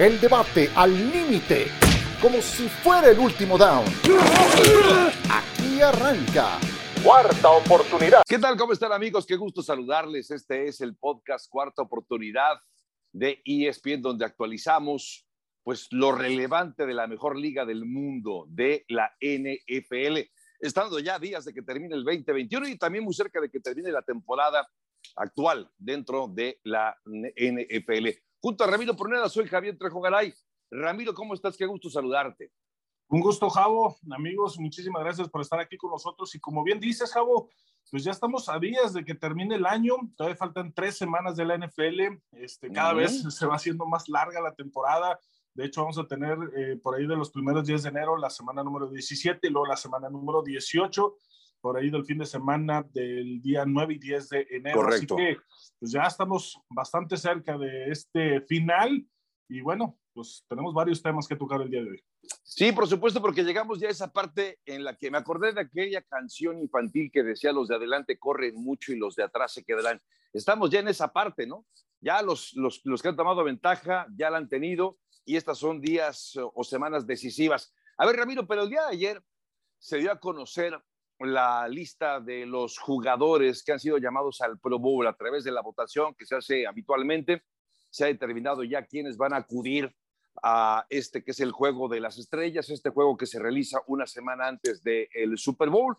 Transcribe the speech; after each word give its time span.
El 0.00 0.18
debate 0.18 0.70
al 0.76 0.94
límite, 1.12 1.66
como 2.22 2.40
si 2.40 2.70
fuera 2.70 3.10
el 3.10 3.18
último 3.18 3.58
down. 3.58 3.84
Aquí 5.30 5.82
arranca. 5.82 6.58
Cuarta 7.04 7.50
oportunidad. 7.50 8.22
¿Qué 8.26 8.38
tal? 8.38 8.56
¿Cómo 8.56 8.72
están 8.72 8.92
amigos? 8.92 9.26
Qué 9.26 9.36
gusto 9.36 9.62
saludarles. 9.62 10.30
Este 10.30 10.68
es 10.68 10.80
el 10.80 10.96
podcast 10.96 11.50
Cuarta 11.50 11.82
Oportunidad 11.82 12.62
de 13.12 13.42
ESPN 13.44 14.00
donde 14.00 14.24
actualizamos 14.24 15.26
pues 15.62 15.88
lo 15.90 16.12
relevante 16.12 16.86
de 16.86 16.94
la 16.94 17.06
mejor 17.06 17.36
liga 17.36 17.66
del 17.66 17.84
mundo, 17.84 18.46
de 18.48 18.86
la 18.88 19.14
NFL. 19.20 20.16
Estando 20.60 20.98
ya 20.98 21.18
días 21.18 21.44
de 21.44 21.52
que 21.52 21.60
termine 21.60 21.94
el 21.94 22.04
2021 22.04 22.68
y 22.68 22.78
también 22.78 23.04
muy 23.04 23.12
cerca 23.12 23.38
de 23.38 23.50
que 23.50 23.60
termine 23.60 23.92
la 23.92 24.00
temporada 24.00 24.66
actual 25.16 25.70
dentro 25.76 26.26
de 26.26 26.58
la 26.64 26.96
NFL. 27.04 28.08
Junto 28.42 28.64
a 28.64 28.66
Ramiro 28.66 28.96
Porneda, 28.96 29.28
soy 29.28 29.46
Javier 29.46 29.76
Trejo 29.76 30.00
Garay. 30.00 30.32
Ramiro, 30.70 31.12
¿cómo 31.12 31.34
estás? 31.34 31.56
Qué 31.56 31.66
gusto 31.66 31.90
saludarte. 31.90 32.50
Un 33.08 33.20
gusto, 33.20 33.50
Javo. 33.50 33.98
Amigos, 34.10 34.58
muchísimas 34.58 35.02
gracias 35.02 35.28
por 35.28 35.42
estar 35.42 35.60
aquí 35.60 35.76
con 35.76 35.90
nosotros. 35.90 36.34
Y 36.34 36.40
como 36.40 36.62
bien 36.62 36.80
dices, 36.80 37.12
Javo, 37.12 37.50
pues 37.90 38.02
ya 38.02 38.12
estamos 38.12 38.48
a 38.48 38.58
días 38.58 38.94
de 38.94 39.04
que 39.04 39.14
termine 39.14 39.56
el 39.56 39.66
año. 39.66 39.96
Todavía 40.16 40.36
faltan 40.36 40.72
tres 40.72 40.96
semanas 40.96 41.36
de 41.36 41.44
la 41.44 41.58
NFL. 41.58 42.18
Este, 42.32 42.72
cada 42.72 42.94
vez 42.94 43.22
se 43.28 43.46
va 43.46 43.56
haciendo 43.56 43.84
más 43.84 44.08
larga 44.08 44.40
la 44.40 44.54
temporada. 44.54 45.18
De 45.52 45.66
hecho, 45.66 45.82
vamos 45.82 45.98
a 45.98 46.06
tener 46.06 46.38
eh, 46.56 46.76
por 46.82 46.94
ahí 46.94 47.06
de 47.06 47.16
los 47.16 47.30
primeros 47.30 47.66
días 47.66 47.82
de 47.82 47.90
enero 47.90 48.16
la 48.16 48.30
semana 48.30 48.62
número 48.62 48.88
17 48.88 49.46
y 49.46 49.50
luego 49.50 49.66
la 49.66 49.76
semana 49.76 50.08
número 50.08 50.42
18 50.42 51.16
por 51.60 51.76
ahí 51.76 51.90
del 51.90 52.04
fin 52.04 52.18
de 52.18 52.26
semana 52.26 52.82
del 52.92 53.40
día 53.40 53.64
9 53.66 53.94
y 53.94 53.98
10 53.98 54.28
de 54.28 54.46
enero. 54.50 54.76
Correcto. 54.76 55.14
Así 55.14 55.24
que 55.24 55.40
pues 55.78 55.92
ya 55.92 56.02
estamos 56.02 56.58
bastante 56.68 57.16
cerca 57.16 57.56
de 57.58 57.90
este 57.90 58.40
final 58.42 59.06
y 59.48 59.60
bueno, 59.60 59.98
pues 60.12 60.44
tenemos 60.48 60.74
varios 60.74 61.02
temas 61.02 61.26
que 61.26 61.36
tocar 61.36 61.60
el 61.60 61.70
día 61.70 61.82
de 61.82 61.90
hoy. 61.90 62.04
Sí, 62.42 62.72
por 62.72 62.86
supuesto, 62.86 63.20
porque 63.20 63.42
llegamos 63.42 63.80
ya 63.80 63.88
a 63.88 63.90
esa 63.90 64.12
parte 64.12 64.58
en 64.64 64.84
la 64.84 64.96
que 64.96 65.10
me 65.10 65.18
acordé 65.18 65.52
de 65.52 65.60
aquella 65.60 66.02
canción 66.02 66.58
infantil 66.58 67.10
que 67.12 67.22
decía 67.22 67.52
los 67.52 67.68
de 67.68 67.76
adelante 67.76 68.18
corren 68.18 68.54
mucho 68.56 68.92
y 68.92 68.98
los 68.98 69.16
de 69.16 69.24
atrás 69.24 69.52
se 69.52 69.64
quedarán. 69.64 70.00
Estamos 70.32 70.70
ya 70.70 70.80
en 70.80 70.88
esa 70.88 71.12
parte, 71.12 71.46
¿no? 71.46 71.66
Ya 72.00 72.22
los, 72.22 72.54
los, 72.54 72.80
los 72.84 73.02
que 73.02 73.08
han 73.08 73.16
tomado 73.16 73.44
ventaja 73.44 74.06
ya 74.16 74.30
la 74.30 74.38
han 74.38 74.48
tenido 74.48 74.98
y 75.24 75.36
estas 75.36 75.58
son 75.58 75.80
días 75.80 76.38
o 76.54 76.64
semanas 76.64 77.06
decisivas. 77.06 77.74
A 77.98 78.06
ver, 78.06 78.16
Ramiro, 78.16 78.46
pero 78.46 78.62
el 78.62 78.70
día 78.70 78.82
de 78.82 78.92
ayer 78.92 79.22
se 79.78 79.98
dio 79.98 80.12
a 80.12 80.20
conocer 80.20 80.80
la 81.20 81.68
lista 81.68 82.20
de 82.20 82.46
los 82.46 82.78
jugadores 82.78 83.62
que 83.62 83.72
han 83.72 83.80
sido 83.80 83.98
llamados 83.98 84.40
al 84.40 84.58
Pro 84.58 84.78
Bowl 84.78 85.06
a 85.06 85.12
través 85.12 85.44
de 85.44 85.52
la 85.52 85.60
votación 85.60 86.14
que 86.14 86.24
se 86.24 86.36
hace 86.36 86.66
habitualmente. 86.66 87.42
Se 87.90 88.04
ha 88.04 88.06
determinado 88.06 88.64
ya 88.64 88.86
quiénes 88.86 89.16
van 89.16 89.34
a 89.34 89.38
acudir 89.38 89.94
a 90.42 90.86
este 90.88 91.22
que 91.22 91.32
es 91.32 91.40
el 91.40 91.52
juego 91.52 91.88
de 91.88 92.00
las 92.00 92.18
estrellas, 92.18 92.70
este 92.70 92.90
juego 92.90 93.16
que 93.16 93.26
se 93.26 93.38
realiza 93.38 93.80
una 93.86 94.06
semana 94.06 94.46
antes 94.46 94.82
del 94.82 95.36
Super 95.36 95.68
Bowl. 95.68 95.96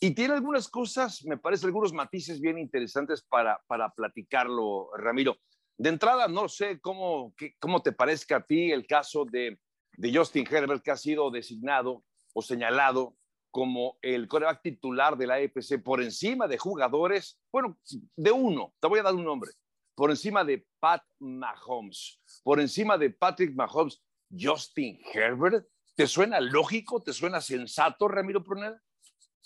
Y 0.00 0.14
tiene 0.14 0.34
algunas 0.34 0.68
cosas, 0.68 1.24
me 1.24 1.38
parece, 1.38 1.66
algunos 1.66 1.92
matices 1.92 2.40
bien 2.40 2.58
interesantes 2.58 3.22
para, 3.22 3.60
para 3.66 3.90
platicarlo, 3.90 4.90
Ramiro. 4.96 5.36
De 5.76 5.88
entrada, 5.88 6.28
no 6.28 6.48
sé 6.48 6.78
cómo, 6.80 7.34
qué, 7.36 7.54
cómo 7.58 7.82
te 7.82 7.92
parezca 7.92 8.36
a 8.36 8.44
ti 8.44 8.70
el 8.70 8.86
caso 8.86 9.24
de, 9.24 9.58
de 9.96 10.16
Justin 10.16 10.46
Herbert, 10.48 10.82
que 10.82 10.90
ha 10.90 10.96
sido 10.96 11.30
designado 11.30 12.04
o 12.34 12.42
señalado 12.42 13.16
como 13.54 13.98
el 14.02 14.26
coreback 14.26 14.62
titular 14.62 15.16
de 15.16 15.28
la 15.28 15.38
EPC 15.38 15.80
por 15.80 16.02
encima 16.02 16.48
de 16.48 16.58
jugadores, 16.58 17.38
bueno, 17.52 17.78
de 18.16 18.32
uno, 18.32 18.74
te 18.80 18.88
voy 18.88 18.98
a 18.98 19.04
dar 19.04 19.14
un 19.14 19.22
nombre, 19.22 19.52
por 19.94 20.10
encima 20.10 20.42
de 20.42 20.66
Pat 20.80 21.04
Mahomes, 21.20 22.20
por 22.42 22.58
encima 22.58 22.98
de 22.98 23.10
Patrick 23.10 23.54
Mahomes, 23.54 24.02
Justin 24.28 24.98
Herbert. 25.12 25.68
¿Te 25.94 26.08
suena 26.08 26.40
lógico? 26.40 27.00
¿Te 27.00 27.12
suena 27.12 27.40
sensato, 27.40 28.08
Ramiro 28.08 28.42
Pruneda? 28.42 28.82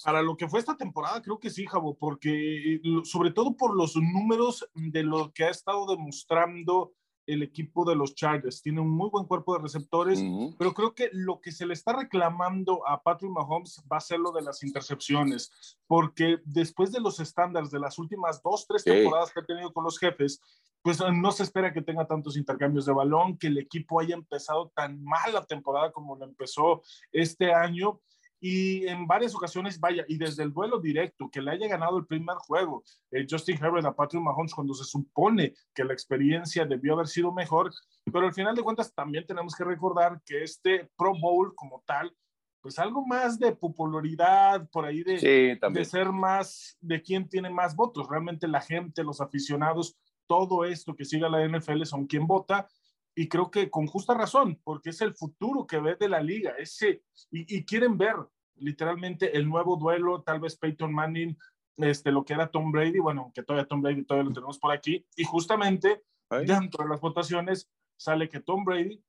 Para 0.02 0.22
lo 0.22 0.38
que 0.38 0.48
fue 0.48 0.60
esta 0.60 0.74
temporada, 0.74 1.20
creo 1.20 1.38
que 1.38 1.50
sí, 1.50 1.66
Javo, 1.66 1.94
porque 1.94 2.80
sobre 3.04 3.32
todo 3.32 3.58
por 3.58 3.76
los 3.76 3.94
números 3.94 4.66
de 4.72 5.02
lo 5.02 5.32
que 5.34 5.44
ha 5.44 5.50
estado 5.50 5.84
demostrando 5.86 6.94
el 7.28 7.42
equipo 7.42 7.84
de 7.84 7.94
los 7.94 8.14
Chargers. 8.14 8.62
Tiene 8.62 8.80
un 8.80 8.90
muy 8.90 9.10
buen 9.10 9.26
cuerpo 9.26 9.54
de 9.54 9.62
receptores, 9.62 10.18
uh 10.18 10.22
-huh. 10.22 10.56
pero 10.58 10.72
creo 10.72 10.94
que 10.94 11.10
lo 11.12 11.40
que 11.40 11.52
se 11.52 11.66
le 11.66 11.74
está 11.74 11.92
reclamando 11.92 12.86
a 12.88 13.02
Patrick 13.02 13.30
Mahomes 13.30 13.84
va 13.90 13.98
a 13.98 14.00
ser 14.00 14.18
lo 14.18 14.32
de 14.32 14.42
las 14.42 14.62
intercepciones, 14.62 15.78
porque 15.86 16.38
después 16.44 16.90
de 16.90 17.00
los 17.00 17.20
estándares 17.20 17.70
de 17.70 17.80
las 17.80 17.98
últimas 17.98 18.42
dos, 18.42 18.66
tres 18.66 18.82
sí. 18.82 18.90
temporadas 18.90 19.30
que 19.32 19.40
ha 19.40 19.44
tenido 19.44 19.72
con 19.72 19.84
los 19.84 19.98
jefes, 19.98 20.40
pues 20.82 21.00
no 21.12 21.32
se 21.32 21.42
espera 21.42 21.72
que 21.72 21.82
tenga 21.82 22.06
tantos 22.06 22.36
intercambios 22.36 22.86
de 22.86 22.92
balón, 22.92 23.36
que 23.36 23.48
el 23.48 23.58
equipo 23.58 24.00
haya 24.00 24.14
empezado 24.14 24.72
tan 24.74 25.02
mal 25.02 25.34
la 25.34 25.44
temporada 25.44 25.92
como 25.92 26.16
lo 26.16 26.24
empezó 26.24 26.82
este 27.12 27.52
año 27.52 28.00
y 28.40 28.86
en 28.86 29.06
varias 29.06 29.34
ocasiones, 29.34 29.80
vaya, 29.80 30.04
y 30.06 30.16
desde 30.16 30.44
el 30.44 30.52
duelo 30.52 30.78
directo, 30.80 31.28
que 31.30 31.42
le 31.42 31.50
haya 31.50 31.68
ganado 31.68 31.98
el 31.98 32.06
primer 32.06 32.36
juego, 32.36 32.84
eh, 33.10 33.26
Justin 33.28 33.58
Herbert 33.62 33.86
a 33.86 33.94
Patrick 33.94 34.22
Mahomes, 34.22 34.54
cuando 34.54 34.74
se 34.74 34.84
supone 34.84 35.54
que 35.74 35.84
la 35.84 35.92
experiencia 35.92 36.64
debió 36.64 36.94
haber 36.94 37.08
sido 37.08 37.32
mejor, 37.32 37.72
pero 38.12 38.26
al 38.26 38.34
final 38.34 38.54
de 38.54 38.62
cuentas 38.62 38.94
también 38.94 39.26
tenemos 39.26 39.54
que 39.54 39.64
recordar 39.64 40.20
que 40.24 40.42
este 40.42 40.88
Pro 40.96 41.14
Bowl 41.18 41.54
como 41.54 41.82
tal, 41.86 42.14
pues 42.60 42.78
algo 42.78 43.06
más 43.06 43.38
de 43.38 43.54
popularidad, 43.54 44.68
por 44.70 44.84
ahí 44.84 45.02
de, 45.02 45.18
sí, 45.18 45.68
de 45.72 45.84
ser 45.84 46.12
más, 46.12 46.76
de 46.80 47.02
quién 47.02 47.28
tiene 47.28 47.50
más 47.50 47.74
votos, 47.74 48.08
realmente 48.08 48.46
la 48.46 48.60
gente, 48.60 49.02
los 49.02 49.20
aficionados, 49.20 49.96
todo 50.28 50.64
esto 50.64 50.94
que 50.94 51.04
siga 51.04 51.28
la 51.28 51.46
NFL 51.46 51.84
son 51.84 52.06
quien 52.06 52.26
vota, 52.26 52.68
y 53.18 53.28
creo 53.28 53.50
que 53.50 53.68
con 53.68 53.88
justa 53.88 54.14
razón, 54.14 54.60
porque 54.62 54.90
es 54.90 55.00
el 55.00 55.12
futuro 55.12 55.66
que 55.66 55.80
ve 55.80 55.96
de 55.98 56.08
la 56.08 56.22
liga, 56.22 56.52
ese, 56.56 57.02
y, 57.32 57.56
y, 57.56 57.64
quieren 57.64 57.98
ver 57.98 58.14
literalmente 58.54 59.36
el 59.36 59.48
nuevo 59.48 59.76
duelo, 59.76 60.22
tal 60.22 60.38
vez 60.38 60.56
Peyton 60.56 60.92
Manning, 60.92 61.36
este, 61.78 62.12
lo 62.12 62.24
que 62.24 62.34
era 62.34 62.48
Tom 62.48 62.70
Brady, 62.70 63.00
bueno, 63.00 63.32
que 63.34 63.42
todavía 63.42 63.66
Tom 63.66 63.82
Brady 63.82 64.04
todavía 64.04 64.28
lo 64.28 64.34
tenemos 64.34 64.60
por 64.60 64.70
aquí, 64.70 65.04
y 65.16 65.24
justamente 65.24 66.04
¿Ay? 66.30 66.46
dentro 66.46 66.84
de 66.84 66.90
las 66.90 67.00
votaciones 67.00 67.68
sale 67.96 68.28
que 68.28 68.38
Tom 68.38 68.64
Brady 68.64 69.02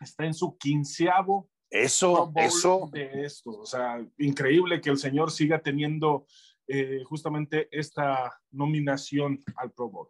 está 0.00 0.24
en 0.24 0.32
su 0.32 0.56
quinceavo 0.56 1.50
eso, 1.68 2.32
eso. 2.36 2.88
de 2.90 3.26
esto, 3.26 3.50
o 3.50 3.66
sea, 3.66 4.02
increíble 4.16 4.80
que 4.80 4.88
el 4.88 4.96
señor 4.96 5.30
siga 5.30 5.60
teniendo 5.60 6.26
eh, 6.68 7.02
justamente 7.04 7.68
esta 7.70 8.32
nominación 8.50 9.44
al 9.56 9.72
Pro 9.72 9.90
Bowl. 9.90 10.08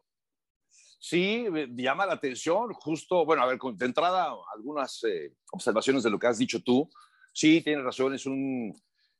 Sí, 0.98 1.46
llama 1.76 2.06
la 2.06 2.14
atención, 2.14 2.72
justo, 2.72 3.24
bueno, 3.24 3.42
a 3.42 3.46
ver, 3.46 3.58
de 3.58 3.86
entrada, 3.86 4.32
algunas 4.54 5.04
eh, 5.04 5.34
observaciones 5.52 6.02
de 6.02 6.10
lo 6.10 6.18
que 6.18 6.26
has 6.26 6.38
dicho 6.38 6.62
tú. 6.62 6.88
Sí, 7.32 7.60
tienes 7.60 7.84
razón, 7.84 8.14
es 8.14 8.26
un, 8.26 8.74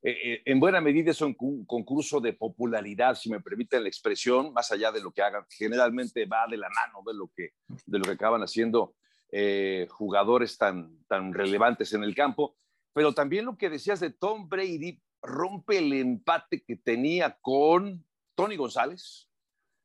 eh, 0.08 0.40
en 0.44 0.60
buena 0.60 0.80
medida 0.80 1.10
es 1.10 1.20
un 1.20 1.34
concurso 1.34 2.20
de 2.20 2.32
popularidad, 2.32 3.16
si 3.16 3.28
me 3.28 3.40
permiten 3.40 3.82
la 3.82 3.88
expresión, 3.88 4.52
más 4.52 4.70
allá 4.70 4.92
de 4.92 5.00
lo 5.00 5.10
que 5.10 5.20
hagan. 5.20 5.44
Generalmente 5.50 6.26
va 6.26 6.46
de 6.48 6.56
la 6.56 6.68
mano 6.68 7.02
de 7.04 7.12
lo 7.12 7.28
que, 7.34 7.54
de 7.86 7.98
lo 7.98 8.04
que 8.04 8.12
acaban 8.12 8.40
haciendo 8.40 8.94
eh, 9.32 9.88
jugadores 9.90 10.58
tan, 10.58 11.04
tan 11.08 11.34
relevantes 11.34 11.92
en 11.92 12.04
el 12.04 12.14
campo. 12.14 12.56
Pero 12.92 13.14
también 13.14 13.46
lo 13.46 13.56
que 13.58 13.68
decías 13.68 13.98
de 13.98 14.10
Tom 14.10 14.48
Brady 14.48 15.02
rompe 15.22 15.78
el 15.78 15.92
empate 15.92 16.62
que 16.62 16.76
tenía 16.76 17.36
con 17.40 18.06
Tony 18.36 18.54
González, 18.54 19.25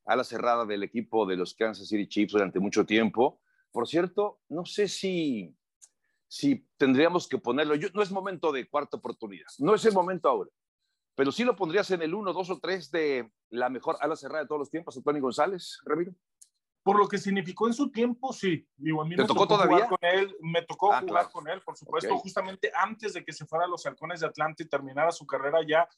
a 0.04 0.16
la 0.16 0.24
cerrada 0.24 0.64
del 0.64 0.82
equipo 0.82 1.26
de 1.26 1.36
los 1.36 1.54
Kansas 1.54 1.88
City 1.88 2.06
Chiefs 2.08 2.32
durante 2.32 2.58
mucho 2.60 2.84
tiempo. 2.84 3.40
Por 3.70 3.86
cierto, 3.88 4.40
no 4.48 4.64
sé 4.66 4.88
si, 4.88 5.54
si 6.28 6.66
tendríamos 6.76 7.28
que 7.28 7.38
ponerlo. 7.38 7.74
Yo, 7.74 7.88
no 7.94 8.02
es 8.02 8.10
momento 8.10 8.52
de 8.52 8.68
cuarta 8.68 8.96
oportunidad, 8.96 9.46
no 9.58 9.74
es 9.74 9.84
el 9.84 9.92
momento 9.94 10.28
ahora. 10.28 10.50
Pero 11.14 11.30
sí 11.30 11.44
lo 11.44 11.54
pondrías 11.54 11.90
en 11.90 12.02
el 12.02 12.14
1, 12.14 12.32
2 12.32 12.50
o 12.50 12.58
3 12.58 12.90
de 12.90 13.30
la 13.50 13.68
mejor 13.68 13.96
ala 14.00 14.16
cerrada 14.16 14.42
de 14.42 14.48
todos 14.48 14.60
los 14.60 14.70
tiempos, 14.70 14.96
Antonio 14.96 15.20
González, 15.22 15.78
Ramiro. 15.84 16.12
Por 16.82 16.98
lo 16.98 17.06
que 17.06 17.16
significó 17.18 17.68
en 17.68 17.74
su 17.74 17.92
tiempo, 17.92 18.32
sí. 18.32 18.66
Digo, 18.76 19.02
a 19.02 19.04
mí 19.04 19.14
¿Te 19.14 19.22
me 19.22 19.28
tocó, 19.28 19.46
tocó 19.46 19.62
jugar 19.68 19.88
con 19.88 19.98
él, 20.00 20.34
me 20.40 20.62
tocó 20.62 20.92
Ah, 20.92 21.00
jugar 21.00 21.06
claro. 21.26 21.30
con 21.30 21.48
él, 21.48 21.60
por 21.62 21.76
supuesto, 21.76 22.12
Ok. 22.14 22.22
justamente 22.22 22.72
antes 22.74 23.12
de 23.12 23.24
que 23.24 23.32
se 23.32 23.46
fuera 23.46 23.66
a 23.66 23.68
los 23.68 23.86
Halcones 23.86 24.20
de 24.20 24.26
Atlanta 24.26 24.62
y 24.64 24.66
terminara 24.66 25.12
su 25.12 25.24
carrera 25.26 25.60
ya. 25.64 25.88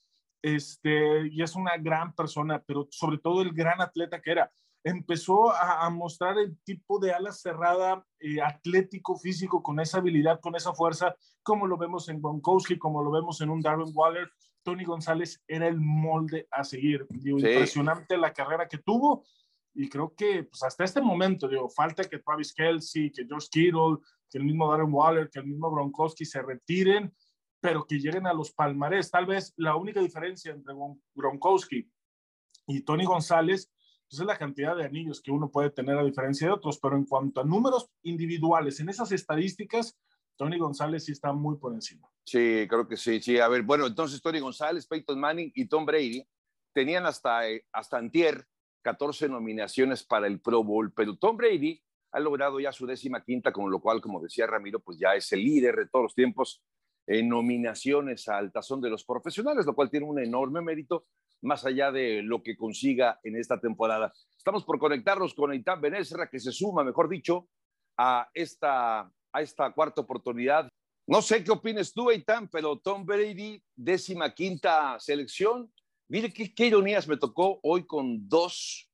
Este, 0.44 1.29
y 1.29 1.43
es 1.43 1.56
una 1.56 1.79
gran 1.79 2.14
persona, 2.14 2.62
pero 2.67 2.87
sobre 2.91 3.17
todo 3.17 3.41
el 3.41 3.55
gran 3.55 3.81
atleta 3.81 4.20
que 4.20 4.31
era. 4.31 4.52
Empezó 4.85 5.50
a, 5.50 5.87
a 5.87 5.88
mostrar 5.88 6.37
el 6.37 6.58
tipo 6.64 6.99
de 6.99 7.14
ala 7.14 7.32
cerrada, 7.32 8.05
eh, 8.20 8.43
atlético, 8.43 9.17
físico, 9.17 9.62
con 9.62 9.81
esa 9.81 9.99
habilidad, 9.99 10.41
con 10.41 10.55
esa 10.55 10.75
fuerza, 10.75 11.17
como 11.43 11.67
lo 11.67 11.79
vemos 11.79 12.11
en 12.11 12.20
Gronkowski, 12.20 12.76
como 12.76 13.02
lo 13.02 13.11
vemos 13.11 13.41
en 13.41 13.49
un 13.49 13.62
Darren 13.62 13.91
Waller. 13.94 14.31
Tony 14.62 14.85
González 14.85 15.43
era 15.49 15.67
el 15.67 15.81
molde 15.81 16.47
a 16.50 16.62
seguir. 16.62 17.06
Digo, 17.08 17.38
Sí. 17.38 17.47
Impresionante 17.47 18.19
la 18.19 18.35
carrera 18.35 18.69
que 18.69 18.76
tuvo 18.76 19.25
y 19.75 19.88
creo 19.88 20.14
que 20.14 20.44
pues 20.44 20.62
hasta 20.62 20.85
este 20.85 21.00
momento, 21.00 21.49
digo, 21.49 21.70
falta 21.70 22.05
que 22.05 22.19
Travis 22.19 22.52
Kelsey, 22.52 23.11
que 23.11 23.26
George 23.26 23.49
Kittle, 23.50 23.97
que 24.31 24.38
el 24.38 24.44
mismo 24.44 24.70
Darren 24.70 24.93
Waller, 24.93 25.31
que 25.31 25.40
el 25.40 25.47
mismo 25.47 25.70
Gronkowski 25.70 26.26
se 26.26 26.43
retiren, 26.43 27.12
pero 27.64 27.87
que 27.87 27.99
lleguen 27.99 28.26
a 28.26 28.34
los 28.34 28.52
palmarés. 28.52 29.11
Tal 29.11 29.25
vez 29.25 29.55
la 29.56 29.75
única 29.75 29.99
diferencia 29.99 30.52
entre 30.52 30.75
Gron- 30.75 31.00
Gronkowski 31.14 31.90
y 32.66 32.82
Tony 32.82 33.06
González, 33.06 33.72
pues 34.06 34.20
es 34.20 34.26
la 34.26 34.37
cantidad 34.37 34.76
de 34.76 34.84
anillos 34.84 35.22
que 35.22 35.31
uno 35.31 35.50
puede 35.50 35.70
tener 35.70 35.96
a 35.96 36.05
diferencia 36.05 36.46
de 36.46 36.52
otros, 36.52 36.78
pero 36.78 36.94
en 36.94 37.06
cuanto 37.06 37.40
a 37.40 37.44
números 37.44 37.88
individuales, 38.02 38.81
en 38.81 38.90
esas 38.90 39.12
estadísticas, 39.12 39.99
Tony 40.37 40.58
González 40.58 41.06
sí 41.06 41.12
está 41.12 41.32
muy 41.32 41.56
por 41.56 41.72
encima. 41.72 42.06
Sí, 42.26 42.66
creo 42.69 42.87
que 42.87 42.99
sí, 42.99 43.22
sí. 43.22 43.38
A 43.38 43.49
ver, 43.49 43.62
bueno, 43.62 43.87
entonces 43.87 44.20
Tony 44.20 44.40
González, 44.40 44.87
Peyton 44.87 45.19
Manning 45.19 45.50
y 45.55 45.64
Tom 45.66 45.87
Brady 45.87 46.22
tenían 46.75 47.06
hasta, 47.06 47.49
eh, 47.49 47.64
hasta 47.72 47.96
antier 47.96 48.46
14 48.82 49.26
nominaciones 49.31 50.05
para 50.05 50.26
el 50.26 50.38
Pro 50.38 50.62
Bowl, 50.62 50.93
pero 50.93 51.16
Tom 51.16 51.38
Brady 51.38 51.81
ha 52.12 52.20
logrado 52.20 52.61
ya 52.61 52.72
su 52.72 52.84
décima 52.87 53.25
quinta, 53.25 53.52
con 53.55 53.70
lo 53.70 53.81
cual, 53.81 54.02
como 54.02 54.20
decía 54.20 54.46
Ramiro, 54.46 54.81
pues 54.81 54.99
ya 54.99 55.14
es 55.14 55.32
el 55.32 55.43
líder 55.43 55.76
de 55.76 55.87
todos 55.88 56.02
los 56.02 56.14
tiempos 56.14 56.62
en 57.06 57.28
nominaciones 57.28 58.28
al 58.28 58.52
tazón 58.52 58.80
de 58.80 58.90
los 58.90 59.04
profesionales, 59.04 59.66
lo 59.66 59.74
cual 59.74 59.90
tiene 59.90 60.06
un 60.06 60.18
enorme 60.18 60.60
mérito 60.62 61.06
más 61.42 61.64
allá 61.66 61.92
de 61.92 62.22
lo 62.22 62.42
que 62.42 62.56
consiga 62.56 63.20
en 63.22 63.36
esta 63.36 63.60
temporada. 63.60 64.12
Estamos 64.36 64.64
por 64.64 64.78
conectarnos 64.78 65.34
con 65.34 65.52
Eitan 65.52 65.80
Benesra, 65.80 66.28
que 66.28 66.40
se 66.40 66.52
suma, 66.52 66.82
mejor 66.84 67.08
dicho, 67.08 67.48
a 67.98 68.28
esta, 68.32 69.00
a 69.00 69.42
esta 69.42 69.72
cuarta 69.72 70.00
oportunidad. 70.00 70.68
No 71.06 71.20
sé 71.20 71.44
qué 71.44 71.50
opinas 71.50 71.92
tú, 71.92 72.10
Eitan, 72.10 72.48
pero 72.48 72.78
Tom 72.78 73.04
Brady, 73.04 73.62
décima 73.76 74.34
quinta 74.34 74.98
selección. 74.98 75.70
Mire 76.08 76.32
qué, 76.32 76.54
qué 76.54 76.66
ironías 76.66 77.06
me 77.06 77.18
tocó 77.18 77.60
hoy 77.62 77.86
con 77.86 78.26
dos 78.26 78.90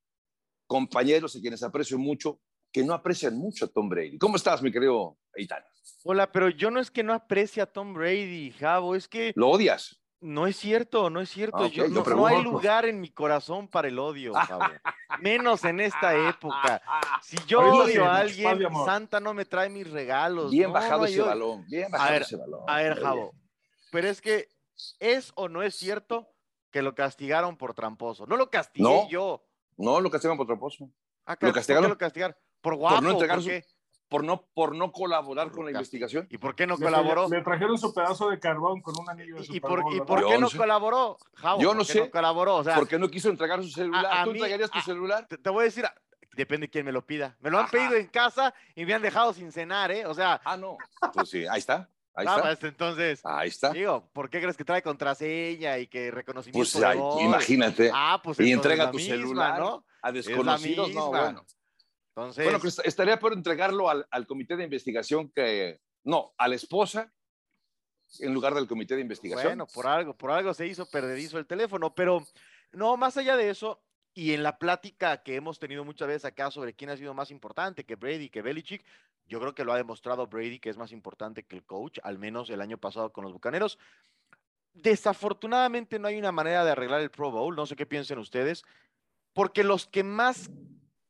compañeros 0.67 1.37
a 1.37 1.41
quienes 1.41 1.63
aprecio 1.63 1.99
mucho, 1.99 2.41
que 2.73 2.85
no 2.85 2.95
aprecian 2.95 3.37
mucho 3.37 3.69
Tom 3.69 3.89
Brady. 3.89 4.19
¿Cómo 4.19 4.37
estás, 4.37 4.63
mi 4.63 4.73
querido 4.73 5.19
Eitan? 5.35 5.63
Hola, 6.05 6.31
pero 6.33 6.49
yo 6.49 6.71
no 6.71 6.81
es 6.81 6.91
que 6.91 7.03
no 7.03 7.13
aprecie 7.13 7.63
a 7.63 7.67
Tom 7.67 7.95
Brady, 7.95 8.53
Javo, 8.53 8.95
es 8.95 9.09
que... 9.09 9.33
¿Lo 9.37 9.49
odias? 9.49 10.01
No 10.21 10.47
es 10.47 10.57
cierto, 10.57 11.09
no 11.09 11.21
es 11.23 11.31
cierto. 11.31 11.67
yo, 11.69 11.89
no, 11.89 12.27
hay 12.27 12.43
lugar 12.43 12.85
en 12.85 13.01
mi 13.01 13.09
corazón 13.09 13.69
para 13.69 13.89
el 13.89 13.99
odio, 13.99 14.35
Javo. 14.35 14.67
Menos 15.21 15.65
en 15.65 15.81
esta 15.81 16.15
época. 16.29 16.83
Si 17.23 17.39
yo 17.47 17.61
odio 17.61 18.05
a 18.05 18.19
alguien, 18.19 18.69
Santa 18.85 19.19
no 19.19 19.33
me 19.33 19.47
trae 19.47 19.71
mis 19.71 19.91
regalos. 19.91 20.51
Bien 20.51 20.71
bajado 20.73 21.07
ese 21.07 21.23
balón, 21.23 21.65
bien 21.69 21.91
bajado 21.91 22.17
ese 22.17 22.37
balón. 22.37 22.65
A 22.69 22.77
ver, 22.77 23.01
Javo, 23.01 23.35
pero 23.91 24.09
es 24.09 24.21
que 24.21 24.49
¿es 24.99 25.33
o 25.37 25.49
no 25.49 25.63
es 25.63 25.75
cierto 25.75 26.29
que 26.71 26.83
lo 26.83 26.95
castigaron 26.95 27.57
por 27.57 27.73
tramposo? 27.73 28.27
No 28.27 28.37
lo 28.37 28.51
castigué 28.51 29.07
yo. 29.09 29.43
No, 29.79 30.01
lo 30.01 30.11
castigaron 30.11 30.37
por 30.37 30.47
tramposo. 30.47 30.91
Ah, 31.25 31.37
lo 31.41 31.53
castigaron. 31.53 31.89
¿Por 31.89 31.89
qué 31.89 31.95
lo 31.95 31.99
castigaron? 31.99 32.37
Por 32.61 32.75
guapo. 32.77 32.97
Por 32.97 33.05
no 33.05 33.11
entregar 33.13 33.39
por 33.39 33.47
no, 34.25 34.45
por 34.55 34.75
no 34.75 34.91
colaborar 34.91 35.51
con 35.53 35.65
la 35.65 35.71
investigación. 35.71 36.27
¿Y 36.31 36.39
por 36.39 36.55
qué 36.55 36.67
no 36.67 36.77
colaboró? 36.77 37.29
Le 37.29 37.43
trajeron 37.43 37.79
su 37.79 37.95
pedazo 37.95 38.29
de 38.29 38.41
carbón 38.41 38.83
con 38.83 38.95
un 38.99 39.09
anillo 39.09 39.37
de 39.37 39.47
¿Y 39.49 39.61
por, 39.61 39.85
¿y 39.93 40.01
por 40.01 40.27
qué 40.27 40.37
no, 40.37 40.51
colaboró? 40.51 41.17
Yo 41.61 41.75
no 41.75 41.85
sé. 41.85 42.01
No 42.01 42.11
colaboró? 42.11 42.57
O 42.57 42.65
sea, 42.65 42.75
¿Por 42.75 42.89
qué 42.89 42.99
no 42.99 43.09
quiso 43.09 43.31
entregar 43.31 43.63
su 43.63 43.71
celular? 43.71 44.25
¿Tú 44.25 44.31
entregarías 44.31 44.71
tu 44.71 44.81
celular? 44.81 45.27
Te, 45.29 45.51
voy 45.51 45.63
a 45.63 45.65
decir, 45.67 45.85
depende 46.35 46.67
de 46.67 46.71
quién 46.71 46.85
me 46.85 46.93
lo 46.93 47.07
pida. 47.07 47.37
Me 47.41 47.51
lo 47.51 47.59
han 47.61 47.71
pedido 47.71 47.95
en 47.95 48.09
casa 48.09 48.53
y 48.75 48.85
me 48.85 48.95
han 48.95 49.03
dejado 49.03 49.33
sin 49.33 49.53
cenar, 49.53 49.93
¿eh? 49.93 50.05
O 50.07 50.15
sea. 50.15 50.41
Ah, 50.45 50.57
no. 50.57 50.77
Pues 51.15 51.31
sí, 51.31 51.47
ahí 51.47 51.61
está. 51.61 51.89
Ahí 52.15 52.27
está. 52.27 52.43
Pues, 52.43 52.65
entonces, 52.65 53.21
ahí 53.25 53.49
está. 53.49 53.71
Digo, 53.71 54.11
¿por 54.13 54.29
qué 54.29 54.41
crees 54.41 54.57
que 54.57 54.65
trae 54.65 54.83
contraseña 54.83 55.79
y 55.79 55.87
que 55.87 56.11
reconocimiento? 56.11 56.69
Pues 56.73 56.85
ay, 56.85 56.99
imagínate. 57.21 57.91
Ah, 57.95 58.21
pues 58.23 58.41
y 58.41 58.51
entrega 58.51 58.91
tu 58.91 58.99
celular 58.99 59.61
¿no? 59.61 59.85
a 60.03 60.11
desconocidos, 60.11 60.93
no, 60.93 61.09
bueno. 61.09 61.45
Bueno, 62.15 62.59
estaría 62.85 63.19
por 63.19 63.33
entregarlo 63.33 63.89
al, 63.89 64.27
comité 64.27 64.57
de 64.57 64.65
investigación 64.65 65.31
que, 65.31 65.81
no, 66.05 66.33
a 66.37 66.49
la 66.49 66.57
esposa 66.57 67.13
en 68.19 68.35
lugar 68.35 68.55
del 68.55 68.67
comité 68.67 68.97
de 68.97 69.03
investigación. 69.03 69.51
Bueno, 69.51 69.67
por 69.67 69.87
algo, 69.87 70.17
por 70.17 70.33
algo 70.33 70.53
se 70.53 70.67
hizo 70.67 70.87
perdedizo 70.87 71.39
el 71.39 71.47
teléfono, 71.47 71.95
pero 71.95 72.27
no, 72.73 72.97
más 72.97 73.17
allá 73.17 73.37
de 73.37 73.51
eso, 73.51 73.81
y 74.15 74.33
en 74.33 74.43
la 74.43 74.59
plática 74.59 75.23
que 75.23 75.37
hemos 75.37 75.59
tenido 75.59 75.85
muchas 75.85 76.09
veces 76.09 76.25
acá 76.25 76.51
sobre 76.51 76.75
quién 76.75 76.91
ha 76.91 76.97
sido 76.97 77.15
más 77.15 77.31
importante 77.31 77.85
que 77.85 77.95
Brady, 77.95 78.29
que 78.29 78.43
Belichick, 78.43 78.85
yo 79.27 79.39
creo 79.39 79.55
que 79.55 79.65
lo 79.65 79.73
ha 79.73 79.77
demostrado 79.77 80.27
Brady 80.27 80.59
que 80.59 80.71
es 80.71 80.77
más 80.77 80.91
importante 80.91 81.45
que 81.45 81.57
el 81.57 81.65
coach, 81.65 81.99
al 82.03 82.19
menos 82.19 82.51
el 82.51 82.61
año 82.61 82.79
pasado 82.79 83.13
con 83.13 83.23
los 83.23 83.33
Bucaneros. 83.33 83.79
Desafortunadamente 84.73 85.99
no 85.99 86.09
hay 86.09 86.19
una 86.19 86.33
manera 86.33 86.65
de 86.65 86.73
arreglar 86.73 87.01
el 87.01 87.11
Pro 87.11 87.31
Bowl, 87.31 87.55
no 87.55 87.67
sé 87.67 87.77
qué 87.77 87.87
piensen 87.87 88.19
ustedes, 88.19 88.65
porque 89.33 89.63
los 89.63 89.87
que 89.87 90.03
más 90.03 90.51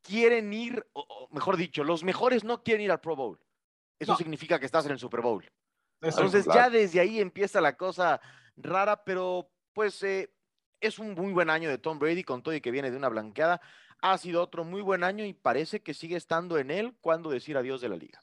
quieren 0.01 0.51
ir, 0.53 0.85
o, 0.93 1.27
mejor 1.31 1.57
dicho, 1.57 1.83
los 1.83 2.03
mejores 2.03 2.43
no 2.43 2.63
quieren 2.63 2.83
ir 2.83 2.91
al 2.91 3.01
Pro 3.01 3.15
Bowl. 3.15 3.39
Eso 3.99 4.15
significa 4.15 4.59
que 4.59 4.65
estás 4.65 4.85
en 4.85 4.93
el 4.93 4.99
Super 4.99 5.21
Bowl. 5.21 5.45
Entonces 6.01 6.45
ya 6.51 6.69
desde 6.69 6.99
ahí 6.99 7.19
empieza 7.19 7.61
la 7.61 7.77
cosa 7.77 8.19
rara, 8.55 9.03
pero 9.03 9.51
pues 9.73 10.01
eh, 10.03 10.33
es 10.79 10.97
un 10.97 11.13
muy 11.13 11.31
buen 11.31 11.49
año 11.49 11.69
de 11.69 11.77
Tom 11.77 11.99
Brady 11.99 12.23
con 12.23 12.41
todo 12.41 12.55
y 12.55 12.61
que 12.61 12.71
viene 12.71 12.89
de 12.89 12.97
una 12.97 13.09
blanqueada. 13.09 13.61
Ha 14.01 14.17
sido 14.17 14.41
otro 14.41 14.63
muy 14.63 14.81
buen 14.81 15.03
año 15.03 15.23
y 15.25 15.33
parece 15.33 15.81
que 15.81 15.93
sigue 15.93 16.15
estando 16.15 16.57
en 16.57 16.71
él 16.71 16.95
cuando 17.01 17.29
decir 17.29 17.55
adiós 17.55 17.81
de 17.81 17.89
la 17.89 17.95
liga. 17.95 18.19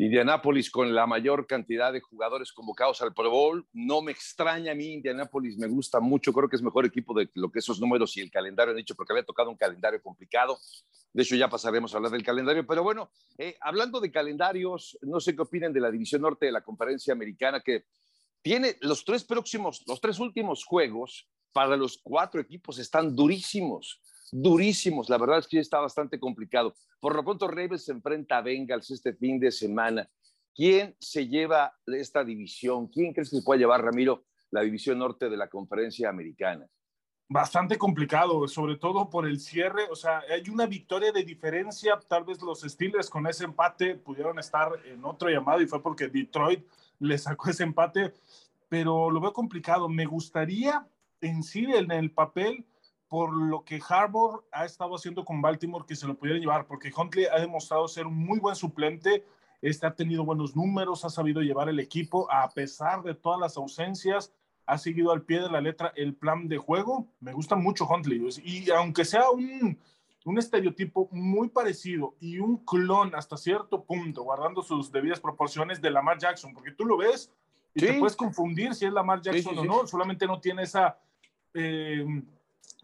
Indianápolis 0.00 0.70
con 0.70 0.94
la 0.94 1.06
mayor 1.06 1.46
cantidad 1.46 1.92
de 1.92 2.00
jugadores 2.00 2.52
convocados 2.52 3.02
al 3.02 3.12
Pro 3.12 3.28
Bowl. 3.28 3.68
No 3.74 4.00
me 4.00 4.12
extraña 4.12 4.72
a 4.72 4.74
mí, 4.74 4.94
Indianápolis 4.94 5.58
me 5.58 5.68
gusta 5.68 6.00
mucho, 6.00 6.32
creo 6.32 6.48
que 6.48 6.56
es 6.56 6.62
mejor 6.62 6.86
equipo 6.86 7.12
de 7.12 7.28
lo 7.34 7.52
que 7.52 7.58
esos 7.58 7.78
números 7.78 8.16
y 8.16 8.22
el 8.22 8.30
calendario 8.30 8.70
han 8.70 8.78
dicho, 8.78 8.94
porque 8.94 9.12
había 9.12 9.26
tocado 9.26 9.50
un 9.50 9.58
calendario 9.58 10.00
complicado. 10.00 10.58
De 11.12 11.22
hecho, 11.22 11.36
ya 11.36 11.50
pasaremos 11.50 11.92
a 11.92 11.98
hablar 11.98 12.12
del 12.12 12.22
calendario, 12.22 12.66
pero 12.66 12.82
bueno, 12.82 13.10
eh, 13.36 13.58
hablando 13.60 14.00
de 14.00 14.10
calendarios, 14.10 14.96
no 15.02 15.20
sé 15.20 15.36
qué 15.36 15.42
opinan 15.42 15.70
de 15.70 15.80
la 15.80 15.90
División 15.90 16.22
Norte 16.22 16.46
de 16.46 16.52
la 16.52 16.62
Conferencia 16.62 17.12
Americana, 17.12 17.60
que 17.60 17.84
tiene 18.40 18.76
los 18.80 19.04
tres 19.04 19.22
próximos, 19.24 19.84
los 19.86 20.00
tres 20.00 20.18
últimos 20.18 20.64
juegos 20.64 21.28
para 21.52 21.76
los 21.76 22.00
cuatro 22.02 22.40
equipos 22.40 22.78
están 22.78 23.14
durísimos 23.14 24.00
durísimos. 24.32 25.08
La 25.08 25.18
verdad 25.18 25.38
es 25.38 25.48
que 25.48 25.58
está 25.58 25.80
bastante 25.80 26.18
complicado. 26.18 26.74
Por 27.00 27.14
lo 27.14 27.24
pronto, 27.24 27.48
Ravens 27.48 27.84
se 27.84 27.92
enfrenta 27.92 28.38
a 28.38 28.42
Bengals 28.42 28.90
este 28.90 29.14
fin 29.14 29.38
de 29.38 29.50
semana. 29.50 30.08
¿Quién 30.54 30.96
se 30.98 31.28
lleva 31.28 31.74
esta 31.86 32.24
división? 32.24 32.88
¿Quién 32.88 33.12
crees 33.12 33.30
que 33.30 33.36
se 33.36 33.42
puede 33.42 33.60
llevar, 33.60 33.82
Ramiro, 33.82 34.24
la 34.50 34.62
división 34.62 34.98
norte 34.98 35.28
de 35.28 35.36
la 35.36 35.48
conferencia 35.48 36.08
americana? 36.08 36.66
Bastante 37.28 37.78
complicado, 37.78 38.48
sobre 38.48 38.76
todo 38.76 39.08
por 39.08 39.26
el 39.26 39.38
cierre. 39.38 39.84
O 39.90 39.94
sea, 39.94 40.24
hay 40.28 40.48
una 40.50 40.66
victoria 40.66 41.12
de 41.12 41.22
diferencia. 41.22 41.98
Tal 42.08 42.24
vez 42.24 42.42
los 42.42 42.62
Steelers 42.62 43.08
con 43.08 43.26
ese 43.28 43.44
empate 43.44 43.94
pudieron 43.94 44.38
estar 44.40 44.72
en 44.84 45.04
otro 45.04 45.30
llamado 45.30 45.62
y 45.62 45.68
fue 45.68 45.80
porque 45.80 46.08
Detroit 46.08 46.66
le 46.98 47.16
sacó 47.16 47.50
ese 47.50 47.62
empate. 47.62 48.12
Pero 48.68 49.10
lo 49.10 49.20
veo 49.20 49.32
complicado. 49.32 49.88
Me 49.88 50.06
gustaría 50.06 50.86
en 51.20 51.44
sí, 51.44 51.66
en 51.72 51.92
el 51.92 52.10
papel, 52.10 52.66
por 53.10 53.32
lo 53.32 53.64
que 53.64 53.80
Harbour 53.86 54.46
ha 54.52 54.64
estado 54.64 54.94
haciendo 54.94 55.24
con 55.24 55.42
Baltimore 55.42 55.84
que 55.84 55.96
se 55.96 56.06
lo 56.06 56.14
pudiera 56.14 56.38
llevar, 56.38 56.68
porque 56.68 56.92
Huntley 56.96 57.26
ha 57.26 57.40
demostrado 57.40 57.88
ser 57.88 58.06
un 58.06 58.14
muy 58.14 58.38
buen 58.38 58.54
suplente, 58.54 59.26
este 59.60 59.84
ha 59.84 59.96
tenido 59.96 60.24
buenos 60.24 60.54
números, 60.54 61.04
ha 61.04 61.10
sabido 61.10 61.42
llevar 61.42 61.68
el 61.68 61.80
equipo 61.80 62.30
a 62.30 62.48
pesar 62.50 63.02
de 63.02 63.16
todas 63.16 63.40
las 63.40 63.56
ausencias, 63.56 64.32
ha 64.64 64.78
seguido 64.78 65.10
al 65.10 65.22
pie 65.22 65.40
de 65.40 65.50
la 65.50 65.60
letra 65.60 65.92
el 65.96 66.14
plan 66.14 66.46
de 66.46 66.58
juego. 66.58 67.08
Me 67.18 67.32
gusta 67.32 67.56
mucho 67.56 67.84
Huntley 67.84 68.28
y 68.44 68.70
aunque 68.70 69.04
sea 69.04 69.28
un, 69.30 69.76
un 70.24 70.38
estereotipo 70.38 71.08
muy 71.10 71.48
parecido 71.48 72.14
y 72.20 72.38
un 72.38 72.58
clon 72.58 73.16
hasta 73.16 73.36
cierto 73.36 73.82
punto, 73.82 74.22
guardando 74.22 74.62
sus 74.62 74.92
debidas 74.92 75.18
proporciones 75.18 75.82
de 75.82 75.90
Lamar 75.90 76.18
Jackson, 76.18 76.54
porque 76.54 76.70
tú 76.70 76.84
lo 76.84 76.96
ves 76.96 77.28
y 77.74 77.80
te 77.80 77.94
puedes 77.94 78.14
confundir 78.14 78.72
si 78.72 78.86
es 78.86 78.92
Lamar 78.92 79.20
Jackson 79.20 79.58
o 79.58 79.64
no, 79.64 79.84
solamente 79.88 80.28
no 80.28 80.38
tiene 80.38 80.62
esa... 80.62 80.96
Eh, 81.54 82.06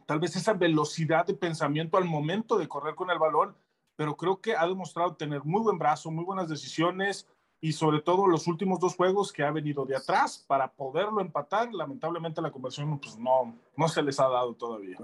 tal 0.06 0.20
vez 0.20 0.36
esa 0.36 0.54
velocidad 0.54 1.26
de 1.26 1.34
pensamiento 1.34 1.98
al 1.98 2.04
momento 2.04 2.56
de 2.56 2.68
correr 2.68 2.94
con 2.94 3.10
el 3.10 3.18
balón, 3.18 3.56
pero 3.96 4.16
creo 4.16 4.40
que 4.40 4.54
ha 4.54 4.66
demostrado 4.66 5.16
tener 5.16 5.42
muy 5.44 5.62
buen 5.62 5.78
brazo, 5.78 6.10
muy 6.10 6.24
buenas 6.24 6.48
decisiones 6.48 7.28
y 7.60 7.72
sobre 7.72 8.00
todo 8.00 8.26
los 8.26 8.46
últimos 8.46 8.78
dos 8.78 8.94
juegos 8.94 9.32
que 9.32 9.42
ha 9.42 9.50
venido 9.50 9.84
de 9.84 9.96
atrás 9.96 10.44
para 10.46 10.70
poderlo 10.70 11.20
empatar. 11.20 11.72
Lamentablemente 11.72 12.40
la 12.40 12.52
conversión 12.52 12.98
pues 13.00 13.18
no, 13.18 13.58
no 13.76 13.88
se 13.88 14.02
les 14.02 14.20
ha 14.20 14.28
dado 14.28 14.54
todavía. 14.54 14.98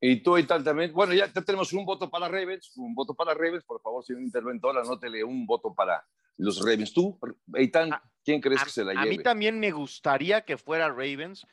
Y 0.00 0.22
tú 0.22 0.38
y 0.38 0.44
tal 0.44 0.62
también. 0.62 0.92
Bueno, 0.92 1.12
ya 1.12 1.30
tenemos 1.32 1.72
un 1.72 1.84
voto 1.84 2.08
para 2.08 2.28
Ravens, 2.28 2.76
un 2.76 2.94
voto 2.94 3.14
para 3.14 3.34
Ravens. 3.34 3.64
Por 3.64 3.80
favor, 3.80 4.04
si 4.04 4.12
un 4.12 4.22
interventor, 4.22 4.78
anótele 4.78 5.24
un 5.24 5.44
voto 5.44 5.74
para 5.74 6.06
los 6.36 6.60
Ravens. 6.64 6.92
Tú, 6.92 7.18
Eitan, 7.54 7.90
¿quién 8.24 8.40
crees 8.40 8.62
que 8.62 8.70
se 8.70 8.84
la 8.84 8.92
lleve? 8.92 9.02
A 9.02 9.10
mí 9.10 9.18
también 9.18 9.58
me 9.58 9.72
gustaría 9.72 10.42
que 10.42 10.56
fuera 10.56 10.88
Ravens 10.88 11.44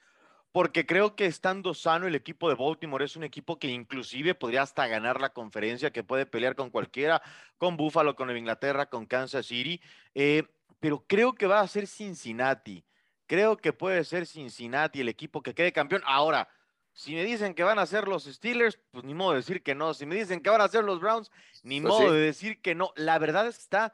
porque 0.56 0.86
creo 0.86 1.18
que 1.18 1.26
estando 1.26 1.74
sano 1.74 2.08
el 2.08 2.16
equipo 2.16 2.48
de 2.48 2.56
Baltimore 2.56 3.04
es 3.04 3.18
un 3.18 3.26
equipo 3.26 3.60
que 3.60 3.68
inclusive 3.68 4.36
podría 4.36 4.62
hasta 4.62 4.88
ganar 4.88 5.20
la 5.20 5.34
conferencia, 5.34 5.92
que 5.92 6.02
puede 6.02 6.26
pelear 6.26 6.56
con 6.56 6.70
cualquiera, 6.70 7.22
con 7.58 7.76
Buffalo, 7.76 8.16
con 8.16 8.34
Inglaterra, 8.38 8.86
con 8.86 9.06
Kansas 9.06 9.48
City, 9.48 9.82
eh, 10.14 10.44
pero 10.80 11.04
creo 11.06 11.34
que 11.34 11.46
va 11.46 11.60
a 11.60 11.68
ser 11.68 11.88
Cincinnati. 11.88 12.86
Creo 13.28 13.58
que 13.58 13.74
puede 13.74 14.06
ser 14.06 14.26
Cincinnati 14.26 15.02
el 15.02 15.10
equipo 15.10 15.44
que 15.44 15.54
quede 15.54 15.74
campeón. 15.74 16.04
Ahora, 16.06 16.48
si 16.94 17.16
me 17.16 17.26
dicen 17.26 17.54
que 17.54 17.64
van 17.64 17.78
a 17.78 17.86
ser 17.86 18.08
los 18.08 18.24
Steelers, 18.24 18.80
pues 18.92 19.04
ni 19.04 19.14
modo 19.14 19.32
de 19.32 19.40
decir 19.40 19.62
que 19.62 19.76
no. 19.76 19.94
Si 19.94 20.06
me 20.06 20.16
dicen 20.16 20.40
que 20.40 20.52
van 20.52 20.62
a 20.62 20.70
ser 20.70 20.86
los 20.86 21.02
Browns, 21.02 21.34
ni 21.64 21.82
pues 21.82 21.94
modo 21.94 22.14
de 22.14 22.22
decir 22.22 22.62
que 22.62 22.76
no. 22.76 22.94
La 22.96 23.20
verdad 23.20 23.46
es 23.46 23.58
que 23.58 23.64
está 23.64 23.94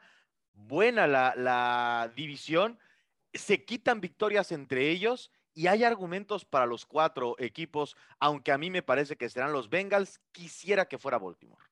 buena 0.52 1.08
la, 1.08 1.34
la 1.34 2.12
división. 2.14 2.78
Se 3.34 3.64
quitan 3.64 4.00
victorias 4.00 4.52
entre 4.52 4.90
ellos 4.90 5.32
y 5.54 5.66
hay 5.66 5.84
argumentos 5.84 6.44
para 6.44 6.66
los 6.66 6.86
cuatro 6.86 7.36
equipos, 7.38 7.96
aunque 8.18 8.52
a 8.52 8.58
mí 8.58 8.70
me 8.70 8.82
parece 8.82 9.16
que 9.16 9.28
serán 9.28 9.52
los 9.52 9.68
Bengals, 9.68 10.20
quisiera 10.32 10.86
que 10.86 10.98
fuera 10.98 11.18
Baltimore. 11.18 11.64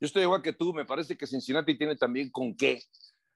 Yo 0.00 0.06
estoy 0.06 0.22
igual 0.22 0.42
que 0.42 0.52
tú, 0.52 0.74
me 0.74 0.84
parece 0.84 1.16
que 1.16 1.26
Cincinnati 1.26 1.76
tiene 1.76 1.96
también 1.96 2.30
con 2.30 2.54
qué. 2.54 2.82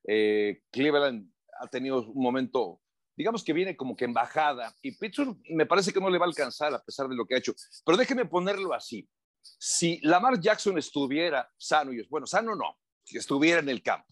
Eh, 0.06 0.62
Cleveland 0.70 1.30
ha 1.60 1.66
tenido 1.68 2.02
un 2.02 2.22
momento, 2.22 2.80
digamos 3.16 3.44
que 3.44 3.52
viene 3.52 3.76
como 3.76 3.96
que 3.96 4.04
en 4.04 4.12
bajada, 4.12 4.74
y 4.82 4.92
Pittsburgh 4.92 5.38
me 5.50 5.66
parece 5.66 5.92
que 5.92 6.00
no 6.00 6.10
le 6.10 6.18
va 6.18 6.26
a 6.26 6.28
alcanzar 6.28 6.74
a 6.74 6.82
pesar 6.82 7.08
de 7.08 7.16
lo 7.16 7.26
que 7.26 7.34
ha 7.34 7.38
hecho. 7.38 7.54
Pero 7.84 7.96
déjeme 7.96 8.24
ponerlo 8.26 8.74
así. 8.74 9.08
Si 9.42 10.00
Lamar 10.02 10.38
Jackson 10.38 10.76
estuviera 10.78 11.50
sano, 11.56 11.92
y 11.92 12.06
bueno, 12.08 12.26
sano 12.26 12.54
no, 12.54 12.78
si 13.02 13.16
estuviera 13.16 13.60
en 13.60 13.68
el 13.68 13.82
campo, 13.82 14.08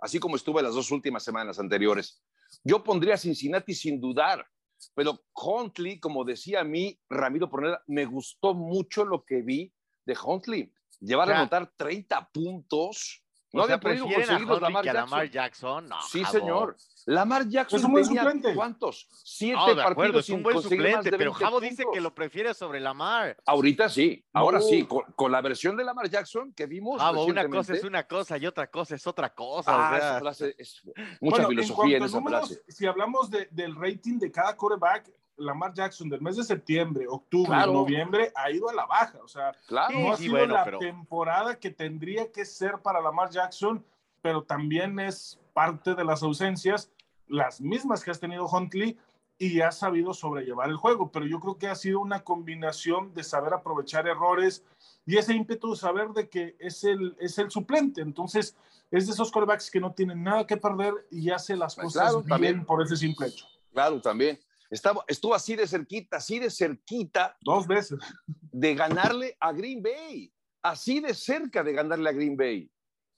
así 0.00 0.18
como 0.18 0.36
estuve 0.36 0.62
las 0.62 0.74
dos 0.74 0.90
últimas 0.90 1.24
semanas 1.24 1.58
anteriores, 1.58 2.22
yo 2.62 2.82
pondría 2.82 3.14
a 3.14 3.18
Cincinnati 3.18 3.74
sin 3.74 4.00
dudar. 4.00 4.46
Pero 4.94 5.24
Huntley, 5.34 5.98
como 6.00 6.24
decía 6.24 6.60
a 6.60 6.64
mí 6.64 6.98
Ramiro 7.08 7.48
Porneda, 7.48 7.82
me 7.86 8.04
gustó 8.04 8.54
mucho 8.54 9.04
lo 9.04 9.24
que 9.24 9.42
vi 9.42 9.72
de 10.04 10.16
Huntley. 10.22 10.72
Llevar 11.00 11.30
a 11.30 11.40
anotar 11.40 11.72
30 11.76 12.30
puntos 12.32 13.25
no 13.56 13.62
había 13.64 13.80
podido 13.80 14.04
conseguirlos 14.04 14.60
Lamar 14.60 14.84
Jackson. 14.84 15.10
Lamar 15.10 15.30
Jackson. 15.30 15.88
No, 15.88 16.02
sí, 16.02 16.24
señor. 16.24 16.76
Lamar 17.06 17.48
Jackson 17.48 17.78
es 17.78 17.84
un 17.84 17.92
buen 17.92 18.04
suplente. 18.04 18.54
¿cuántos? 18.54 19.08
Siete 19.24 19.54
no, 19.54 19.66
de 19.66 19.74
partidos 19.76 19.92
acuerdo, 19.92 20.18
es 20.18 20.28
un 20.28 20.42
buen 20.42 20.60
suplente, 20.60 21.10
pero 21.12 21.32
Javo 21.32 21.60
dice 21.60 21.84
que 21.92 22.00
lo 22.00 22.12
prefiere 22.12 22.52
sobre 22.52 22.80
Lamar. 22.80 23.36
Ahorita 23.46 23.88
sí, 23.88 24.24
ahora 24.32 24.60
sí, 24.60 24.84
con, 24.84 25.04
con, 25.14 25.30
la 25.30 25.40
versión 25.40 25.76
de 25.76 25.84
Lamar 25.84 26.10
Jackson 26.10 26.52
que 26.52 26.66
vimos 26.66 27.00
Javo, 27.00 27.24
una 27.24 27.48
cosa 27.48 27.74
es 27.74 27.84
una 27.84 28.04
cosa 28.08 28.38
y 28.38 28.46
otra 28.46 28.68
cosa 28.68 28.96
es 28.96 29.06
otra 29.06 29.32
cosa. 29.32 29.70
Ah, 29.72 29.86
o 29.86 29.98
sea. 29.98 29.98
esa 29.98 30.18
frase 30.18 30.54
es 30.58 30.82
mucha 31.20 31.36
bueno, 31.44 31.48
filosofía 31.48 31.96
en, 31.96 32.02
en 32.02 32.08
esa 32.08 32.16
números, 32.16 32.48
frase. 32.48 32.62
Si 32.68 32.86
hablamos 32.86 33.30
de, 33.30 33.48
del 33.52 33.76
rating 33.76 34.18
de 34.18 34.32
cada 34.32 34.56
quarterback, 34.56 35.08
Lamar 35.36 35.72
Jackson 35.74 36.08
del 36.08 36.20
mes 36.20 36.36
de 36.36 36.44
septiembre, 36.44 37.06
octubre, 37.08 37.48
Claro. 37.48 37.72
noviembre 37.72 38.32
ha 38.34 38.50
ido 38.50 38.68
a 38.68 38.74
la 38.74 38.86
baja. 38.86 39.18
O 39.22 39.28
sea, 39.28 39.52
Claro, 39.66 39.98
no 39.98 40.12
ha 40.12 40.16
sido 40.16 40.32
bueno, 40.36 40.54
la 40.54 40.64
pero- 40.64 40.78
temporada 40.78 41.58
que 41.58 41.70
tendría 41.70 42.30
que 42.32 42.44
ser 42.44 42.78
para 42.80 43.00
Lamar 43.00 43.30
Jackson, 43.30 43.84
pero 44.22 44.42
también 44.42 44.98
es 44.98 45.38
parte 45.52 45.94
de 45.94 46.04
las 46.04 46.22
ausencias, 46.22 46.90
las 47.28 47.60
mismas 47.60 48.02
que 48.02 48.10
has 48.10 48.20
tenido 48.20 48.46
Huntley, 48.46 48.98
y 49.38 49.60
ha 49.60 49.70
sabido 49.70 50.14
sobrellevar 50.14 50.70
el 50.70 50.76
juego. 50.76 51.12
Pero 51.12 51.26
yo 51.26 51.38
creo 51.40 51.58
que 51.58 51.68
ha 51.68 51.74
sido 51.74 52.00
una 52.00 52.24
combinación 52.24 53.12
de 53.12 53.22
saber 53.22 53.52
aprovechar 53.52 54.08
errores 54.08 54.64
y 55.04 55.18
ese 55.18 55.34
ímpetu 55.34 55.72
de 55.72 55.76
saber 55.76 56.08
de 56.10 56.30
que 56.30 56.56
es 56.58 56.82
el, 56.84 57.14
es 57.20 57.36
el 57.38 57.50
suplente. 57.50 58.00
Entonces, 58.00 58.56
es 58.90 59.06
de 59.06 59.12
esos 59.12 59.30
quarterbacks 59.30 59.70
que 59.70 59.78
no 59.80 59.92
tienen 59.92 60.22
nada 60.22 60.46
que 60.46 60.56
perder 60.56 60.94
y 61.10 61.28
hace 61.30 61.54
las 61.54 61.74
Pues 61.74 61.88
cosas 61.88 62.02
claro, 62.04 62.18
bien 62.20 62.28
también. 62.28 62.64
por 62.64 62.82
ese 62.82 62.96
simple 62.96 63.26
hecho. 63.26 63.44
claro, 63.72 64.00
también. 64.00 64.38
Estaba, 64.70 65.04
estuvo 65.08 65.34
así 65.34 65.54
de 65.56 65.66
cerquita, 65.66 66.16
así 66.16 66.38
de 66.38 66.50
cerquita 66.50 67.36
Dos 67.40 67.66
veces. 67.66 67.98
de 68.26 68.74
ganarle 68.74 69.36
a 69.40 69.52
Green 69.52 69.82
Bay. 69.82 70.32
Así 70.62 71.00
de 71.00 71.14
cerca 71.14 71.62
de 71.62 71.72
ganarle 71.72 72.10
a 72.10 72.12
Green 72.12 72.36
Bay. 72.36 72.70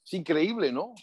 Es 0.04 0.12
increíble, 0.14 0.72
¿no? 0.72 0.94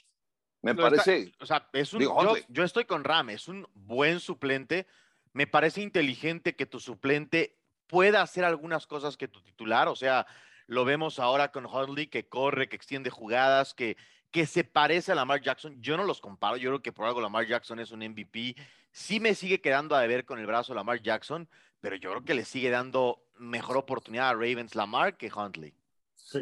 Me 0.61 0.73
Lo 0.73 0.87
está- 0.87 1.03
parece. 1.03 1.31
o 1.39 1.45
sea, 1.45 1.67
es 1.73 1.93
un, 1.93 1.99
Digo, 1.99 2.35
yo, 2.49 2.63
estoy 2.63 2.85
con 2.85 3.03
Ram, 3.03 3.29
es 3.29 3.47
un 3.47 3.67
buen 3.73 4.19
suplente. 4.19 4.87
Me 5.33 5.47
parece 5.47 5.81
inteligente 5.81 6.55
que 6.55 6.65
tu 6.65 6.79
suplente 6.79 7.57
pueda 7.87 8.21
hacer 8.21 8.45
algunas 8.45 8.87
cosas 8.87 9.15
que 9.17 9.27
tu 9.27 9.41
titular, 9.43 9.87
o 9.87 9.95
sea, 9.95 10.25
lo 10.67 10.85
vemos 10.85 11.19
ahora 11.19 11.51
con 11.51 11.67
Huntley 11.67 12.07
que 12.07 12.27
corre, 12.27 12.67
que 12.67 12.75
extiende 12.75 13.11
jugadas, 13.11 13.75
que, 13.75 13.95
que 14.35 14.45
se 14.45 14.65
parece 14.65 15.13
a 15.13 15.15
Lamar 15.15 15.41
Jackson. 15.41 15.81
Yo 15.81 15.95
no 15.95 16.03
los 16.03 16.19
comparo, 16.19 16.57
yo 16.57 16.69
creo 16.71 16.81
que 16.81 16.91
por 16.91 17.05
algo 17.05 17.21
Lamar 17.21 17.47
Jackson 17.47 17.79
es 17.79 17.91
un 17.91 17.99
MVP. 17.99 18.53
Sí 18.91 19.21
me 19.21 19.33
sigue 19.33 19.61
quedando 19.61 19.95
a 19.95 20.01
deber 20.01 20.25
con 20.25 20.39
el 20.39 20.45
brazo 20.45 20.73
Lamar 20.73 21.01
Jackson, 21.01 21.47
pero 21.79 21.95
yo 21.95 22.09
creo 22.09 22.25
que 22.25 22.33
le 22.33 22.43
sigue 22.43 22.69
dando 22.69 23.23
mejor 23.39 23.77
oportunidad 23.77 24.27
a 24.27 24.33
Ravens 24.33 24.75
Lamar 24.75 25.15
que 25.15 25.31
Huntley. 25.33 25.73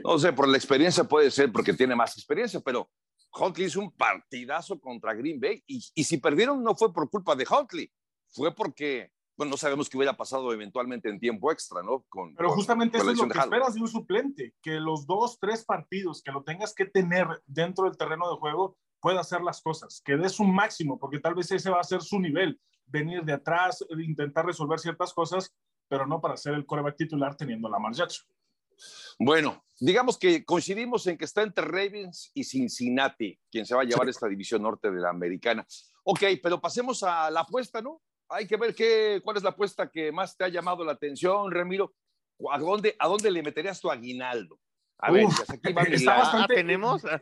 No 0.03 0.17
sé, 0.17 0.33
por 0.33 0.47
la 0.47 0.57
experiencia 0.57 1.03
puede 1.03 1.29
ser 1.29 1.51
porque 1.51 1.71
tiene 1.71 1.95
más 1.95 2.17
experiencia, 2.17 2.59
pero 2.61 2.89
Huntley 3.31 3.67
hizo 3.67 3.79
un 3.79 3.91
partidazo 3.91 4.79
contra 4.79 5.13
Green 5.13 5.39
Bay 5.39 5.63
y, 5.67 5.85
y 5.93 6.03
si 6.03 6.17
perdieron 6.17 6.63
no 6.63 6.73
fue 6.73 6.91
por 6.91 7.07
culpa 7.11 7.35
de 7.35 7.45
Huntley, 7.47 7.91
fue 8.29 8.55
porque, 8.55 9.11
bueno, 9.35 9.51
no 9.51 9.57
sabemos 9.57 9.89
qué 9.89 9.97
hubiera 9.97 10.15
pasado 10.15 10.53
eventualmente 10.53 11.09
en 11.09 11.19
tiempo 11.19 11.51
extra, 11.51 11.81
¿no? 11.81 12.05
Con, 12.09 12.35
Pero 12.35 12.51
justamente 12.51 12.97
con 12.97 13.07
la 13.07 13.13
eso 13.13 13.23
es 13.23 13.27
lo 13.27 13.33
que 13.33 13.39
de 13.39 13.43
esperas 13.45 13.73
de 13.73 13.81
un 13.81 13.87
suplente, 13.87 14.55
que 14.61 14.79
los 14.79 15.07
dos, 15.07 15.39
tres 15.39 15.65
partidos 15.65 16.21
que 16.21 16.31
lo 16.31 16.43
tengas 16.43 16.73
que 16.73 16.85
tener 16.85 17.27
dentro 17.45 17.85
del 17.85 17.97
terreno 17.97 18.29
de 18.29 18.37
juego 18.37 18.77
pueda 18.99 19.21
hacer 19.21 19.41
las 19.41 19.61
cosas, 19.61 20.01
que 20.05 20.15
dé 20.15 20.29
su 20.29 20.43
máximo, 20.43 20.99
porque 20.99 21.19
tal 21.19 21.35
vez 21.35 21.51
ese 21.51 21.69
va 21.69 21.79
a 21.79 21.83
ser 21.83 22.01
su 22.01 22.19
nivel, 22.19 22.59
venir 22.85 23.23
de 23.23 23.33
atrás, 23.33 23.83
intentar 23.97 24.45
resolver 24.45 24.79
ciertas 24.79 25.13
cosas, 25.13 25.53
pero 25.87 26.05
no 26.05 26.21
para 26.21 26.37
ser 26.37 26.53
el 26.53 26.65
coreback 26.65 26.95
titular 26.95 27.35
teniendo 27.35 27.67
a 27.67 27.71
Lamar 27.71 27.93
Jackson. 27.93 28.25
Bueno, 29.19 29.63
digamos 29.79 30.17
que 30.17 30.45
coincidimos 30.45 31.05
en 31.07 31.17
que 31.17 31.25
está 31.25 31.43
entre 31.43 31.65
Ravens 31.65 32.31
y 32.33 32.43
Cincinnati, 32.43 33.39
quien 33.51 33.65
se 33.65 33.75
va 33.75 33.81
a 33.81 33.85
llevar 33.85 34.09
esta 34.09 34.27
división 34.27 34.61
norte 34.61 34.89
de 34.89 35.01
la 35.01 35.09
americana. 35.09 35.65
Ok, 36.03 36.21
pero 36.41 36.59
pasemos 36.61 37.03
a 37.03 37.29
la 37.29 37.41
apuesta, 37.41 37.81
¿no? 37.81 38.01
Hay 38.29 38.47
que 38.47 38.57
ver 38.57 38.73
qué, 38.73 39.21
cuál 39.23 39.37
es 39.37 39.43
la 39.43 39.49
apuesta 39.51 39.89
que 39.89 40.11
más 40.11 40.35
te 40.35 40.43
ha 40.43 40.47
llamado 40.47 40.83
la 40.83 40.93
atención, 40.93 41.51
Ramiro. 41.51 41.93
¿A 42.51 42.57
dónde, 42.57 42.95
a 42.99 43.07
dónde 43.07 43.29
le 43.31 43.43
meterías 43.43 43.79
tu 43.79 43.89
aguinaldo? 43.91 44.59
A 44.97 45.11
ver, 45.11 45.25
Uf, 45.25 45.37
ya 45.39 45.45
sé 45.45 45.59
que 45.61 45.73
va 45.73 45.83
mi 45.89 45.91
bastante- 46.05 46.09
Ah, 46.09 46.47
tenemos. 46.47 47.03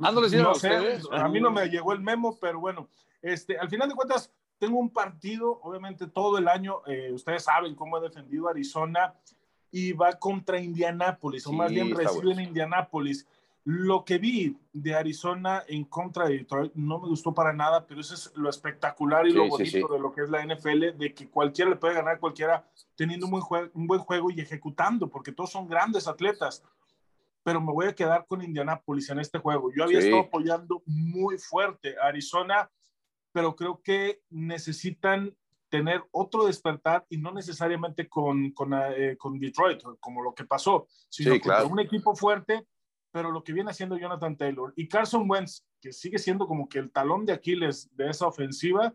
No 0.00 0.28
sé, 0.28 0.40
ustedes. 0.42 1.04
a 1.10 1.28
mí 1.28 1.40
no 1.40 1.50
me 1.50 1.66
llegó 1.68 1.92
el 1.92 2.00
memo, 2.00 2.38
pero 2.40 2.58
bueno, 2.60 2.88
este, 3.20 3.58
al 3.58 3.68
final 3.68 3.88
de 3.88 3.94
cuentas, 3.94 4.32
tengo 4.58 4.78
un 4.78 4.90
partido, 4.90 5.60
obviamente 5.62 6.06
todo 6.06 6.38
el 6.38 6.48
año, 6.48 6.82
eh, 6.86 7.10
ustedes 7.12 7.44
saben 7.44 7.74
cómo 7.74 7.98
he 7.98 8.00
defendido 8.00 8.48
a 8.48 8.50
Arizona 8.52 9.14
y 9.70 9.92
va 9.92 10.12
contra 10.18 10.60
Indianápolis, 10.60 11.46
o 11.46 11.50
Sí, 11.50 11.56
más 11.56 11.70
bien 11.70 11.94
reciben 11.96 12.24
bueno. 12.24 12.42
Indianápolis. 12.42 13.26
Lo 13.64 14.04
que 14.04 14.18
vi 14.18 14.56
de 14.72 14.94
Arizona 14.94 15.62
en 15.68 15.84
contra 15.84 16.26
de 16.26 16.38
Detroit 16.38 16.72
no 16.74 16.98
me 16.98 17.06
gustó 17.08 17.32
para 17.32 17.52
nada, 17.52 17.86
pero 17.86 18.00
eso 18.00 18.14
es 18.14 18.32
lo 18.34 18.50
espectacular 18.50 19.24
y 19.26 19.30
Sí, 19.30 19.36
lo 19.36 19.48
bonito 19.48 19.70
sí. 19.70 19.92
de 19.92 20.00
lo 20.00 20.12
que 20.12 20.22
es 20.22 20.30
la 20.30 20.42
NFL, 20.44 20.92
de 20.98 21.14
que 21.14 21.28
cualquiera 21.28 21.70
le 21.70 21.76
puede 21.76 21.94
ganar 21.94 22.16
a 22.16 22.18
cualquiera 22.18 22.68
teniendo 22.96 23.26
un 23.26 23.30
buen, 23.32 23.42
jue- 23.44 23.70
un 23.74 23.86
buen 23.86 24.00
juego 24.00 24.30
y 24.32 24.40
ejecutando, 24.40 25.08
porque 25.08 25.30
todos 25.30 25.52
son 25.52 25.68
grandes 25.68 26.08
atletas. 26.08 26.64
Pero 27.44 27.60
me 27.60 27.72
voy 27.72 27.86
a 27.86 27.94
quedar 27.94 28.26
con 28.26 28.42
Indianápolis 28.42 29.08
en 29.10 29.20
este 29.20 29.38
juego. 29.38 29.70
Yo 29.72 29.84
había 29.84 29.98
estado 30.00 30.22
apoyando 30.22 30.82
muy 30.86 31.38
fuerte 31.38 31.96
a 32.00 32.06
Arizona, 32.06 32.68
pero 33.32 33.54
creo 33.54 33.80
que 33.80 34.22
necesitan 34.30 35.36
tener 35.68 36.02
otro 36.10 36.46
despertar 36.46 37.06
y 37.08 37.16
no 37.16 37.32
necesariamente 37.32 38.08
con, 38.08 38.50
con, 38.50 38.72
eh, 38.74 39.16
con 39.16 39.38
Detroit, 39.38 39.82
como 40.00 40.22
lo 40.22 40.34
que 40.34 40.44
pasó, 40.44 40.86
sino 41.08 41.32
Sí, 41.34 41.40
claro. 41.40 41.68
un 41.68 41.80
equipo 41.80 42.14
fuerte, 42.14 42.66
pero 43.12 43.30
lo 43.30 43.44
que 43.44 43.52
viene 43.52 43.70
haciendo 43.70 43.96
Jonathan 43.96 44.36
Taylor 44.36 44.72
y 44.74 44.88
Carson 44.88 45.30
Wentz, 45.30 45.64
que 45.80 45.92
sigue 45.92 46.18
siendo 46.18 46.46
como 46.48 46.68
que 46.68 46.78
el 46.78 46.90
talón 46.90 47.24
de 47.26 47.32
Aquiles 47.34 47.88
de 47.94 48.08
esa 48.10 48.26
ofensiva, 48.26 48.94